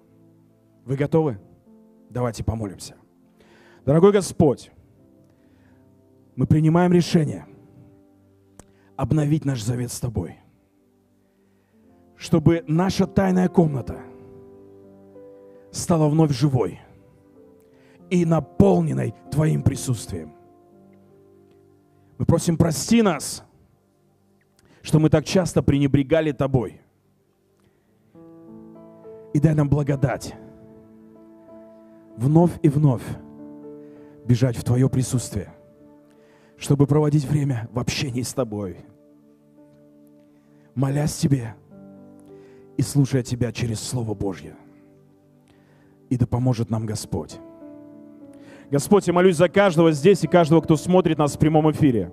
Вы 0.86 0.96
готовы? 0.96 1.38
Давайте 2.08 2.42
помолимся. 2.42 2.94
Дорогой 3.84 4.12
Господь, 4.12 4.72
мы 6.36 6.46
принимаем 6.46 6.92
решение 6.92 7.46
обновить 8.96 9.44
наш 9.44 9.62
завет 9.62 9.92
с 9.92 10.00
Тобой. 10.00 10.36
Чтобы 12.16 12.64
наша 12.66 13.06
тайная 13.06 13.48
комната 13.48 14.00
стала 15.70 16.08
вновь 16.08 16.32
живой 16.32 16.80
и 18.10 18.24
наполненной 18.24 19.14
Твоим 19.30 19.62
присутствием. 19.62 20.34
Мы 22.18 22.26
просим, 22.26 22.58
прости 22.58 23.00
нас, 23.00 23.44
что 24.82 24.98
мы 24.98 25.08
так 25.08 25.24
часто 25.24 25.62
пренебрегали 25.62 26.32
Тобой. 26.32 26.80
И 29.32 29.40
дай 29.40 29.54
нам 29.54 29.68
благодать 29.68 30.34
вновь 32.16 32.52
и 32.62 32.68
вновь 32.68 33.02
бежать 34.26 34.56
в 34.56 34.64
Твое 34.64 34.88
присутствие, 34.88 35.52
чтобы 36.60 36.86
проводить 36.86 37.24
время 37.24 37.68
в 37.72 37.80
общении 37.80 38.22
с 38.22 38.32
Тобой– 38.32 38.76
молясь 40.74 41.14
Тебе 41.16 41.54
и 42.76 42.82
слушая 42.82 43.22
Тебя 43.22 43.52
через 43.52 43.80
Слово 43.80 44.14
Божье. 44.14 44.56
И 46.08 46.16
да 46.16 46.26
поможет 46.26 46.70
нам 46.70 46.86
Господь. 46.86 47.36
Господь, 48.70 49.06
я 49.06 49.12
молюсь 49.12 49.36
за 49.36 49.48
каждого 49.48 49.92
здесь 49.92 50.24
и 50.24 50.28
каждого, 50.28 50.60
кто 50.60 50.76
смотрит 50.76 51.18
нас 51.18 51.34
в 51.34 51.38
прямом 51.38 51.70
эфире. 51.70 52.12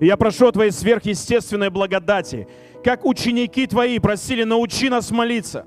И 0.00 0.06
я 0.06 0.16
прошу 0.16 0.48
о 0.48 0.52
Твоей 0.52 0.70
сверхъестественной 0.70 1.70
благодати. 1.70 2.46
Как 2.84 3.04
ученики 3.04 3.66
Твои 3.66 3.98
просили, 3.98 4.44
научи 4.44 4.88
нас 4.88 5.10
молиться. 5.10 5.64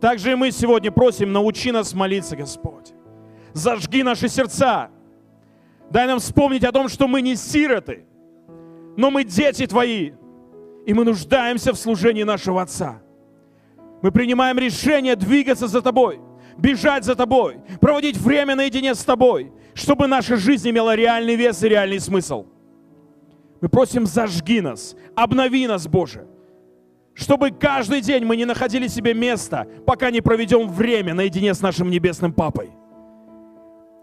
Так 0.00 0.18
же 0.18 0.32
и 0.32 0.34
мы 0.34 0.50
сегодня 0.50 0.90
просим, 0.90 1.32
научи 1.32 1.72
нас 1.72 1.94
молиться, 1.94 2.36
Господь. 2.36 2.92
Зажги 3.52 4.02
наши 4.02 4.28
сердца. 4.28 4.90
Дай 5.90 6.06
нам 6.06 6.20
вспомнить 6.20 6.64
о 6.64 6.72
том, 6.72 6.88
что 6.88 7.08
мы 7.08 7.20
не 7.20 7.34
сироты, 7.34 8.04
но 8.96 9.10
мы 9.10 9.24
дети 9.24 9.66
Твои, 9.66 10.12
и 10.86 10.94
мы 10.94 11.04
нуждаемся 11.04 11.72
в 11.72 11.76
служении 11.76 12.22
нашего 12.22 12.62
Отца. 12.62 13.02
Мы 14.00 14.12
принимаем 14.12 14.58
решение 14.58 15.16
двигаться 15.16 15.66
за 15.66 15.82
Тобой, 15.82 16.20
бежать 16.56 17.04
за 17.04 17.16
Тобой, 17.16 17.58
проводить 17.80 18.16
время 18.16 18.54
наедине 18.54 18.94
с 18.94 19.04
Тобой, 19.04 19.52
чтобы 19.74 20.06
наша 20.06 20.36
жизнь 20.36 20.70
имела 20.70 20.94
реальный 20.94 21.34
вес 21.34 21.62
и 21.64 21.68
реальный 21.68 22.00
смысл. 22.00 22.46
Мы 23.60 23.68
просим, 23.68 24.06
зажги 24.06 24.60
нас, 24.60 24.96
обнови 25.16 25.66
нас, 25.66 25.86
Боже, 25.86 26.26
чтобы 27.14 27.50
каждый 27.50 28.00
день 28.00 28.24
мы 28.24 28.36
не 28.36 28.44
находили 28.44 28.86
себе 28.86 29.12
места, 29.12 29.66
пока 29.84 30.10
не 30.10 30.20
проведем 30.20 30.68
время 30.68 31.14
наедине 31.14 31.52
с 31.52 31.60
нашим 31.60 31.90
Небесным 31.90 32.32
Папой. 32.32 32.70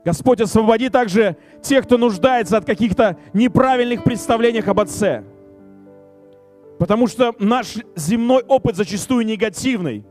Господь, 0.07 0.41
освободи 0.41 0.89
также 0.89 1.37
тех, 1.61 1.85
кто 1.85 1.97
нуждается 1.97 2.57
от 2.57 2.65
каких-то 2.65 3.17
неправильных 3.33 4.03
представлений 4.03 4.61
об 4.61 4.79
Отце– 4.79 5.23
Потому 6.77 7.07
что 7.07 7.33
наш 7.39 7.77
земной 7.95 8.43
опыт 8.43 8.75
зачастую 8.75 9.25
негативный. 9.25 10.05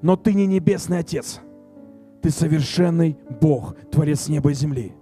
Но 0.00 0.16
ты 0.16 0.34
не 0.34 0.46
небесный 0.46 0.98
Отец. 0.98 1.40
Ты 2.20 2.30
совершенный 2.30 3.16
Бог, 3.40 3.76
Творец 3.90 4.28
неба 4.28 4.50
и 4.50 4.54
земли. 4.54 4.92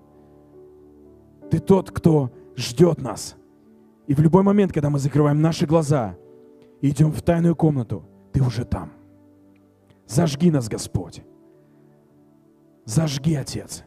Ты 1.51 1.59
тот, 1.59 1.91
кто 1.91 2.31
ждет 2.57 3.01
нас. 3.01 3.37
И 4.07 4.15
в 4.15 4.21
любой 4.21 4.43
момент, 4.43 4.73
когда 4.73 4.91
мы 4.91 4.99
закрываем 4.99 5.41
наши 5.41 5.67
глаза 5.67 6.17
и 6.81 6.91
идем 6.91 7.13
в 7.13 7.23
тайную 7.23 7.57
комнату, 7.57 8.05
ты 8.33 8.43
уже 8.43 8.65
там. 8.65 8.93
Зажги 10.07 10.51
нас, 10.51 10.69
Господь. 10.69 11.23
Зажги, 12.85 13.35
Отец. 13.35 13.85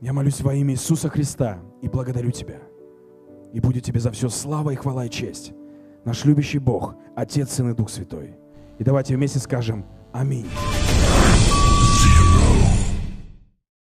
Я 0.00 0.12
молюсь 0.12 0.40
во 0.40 0.54
имя 0.54 0.74
Иисуса 0.74 1.08
Христа 1.08 1.58
и 1.82 1.88
благодарю 1.88 2.30
Тебя. 2.30 2.60
И 3.52 3.60
будет 3.60 3.84
Тебе 3.84 4.00
за 4.00 4.10
все 4.12 4.28
слава 4.28 4.70
и 4.70 4.76
хвала 4.76 5.06
и 5.06 5.10
честь 5.10 5.52
наш 6.08 6.24
любящий 6.24 6.58
Бог, 6.58 6.94
Отец, 7.14 7.52
Сын 7.52 7.70
и 7.70 7.74
Дух 7.74 7.90
Святой. 7.90 8.34
И 8.78 8.84
давайте 8.84 9.14
вместе 9.14 9.38
скажем 9.38 9.84
Аминь. 10.12 10.46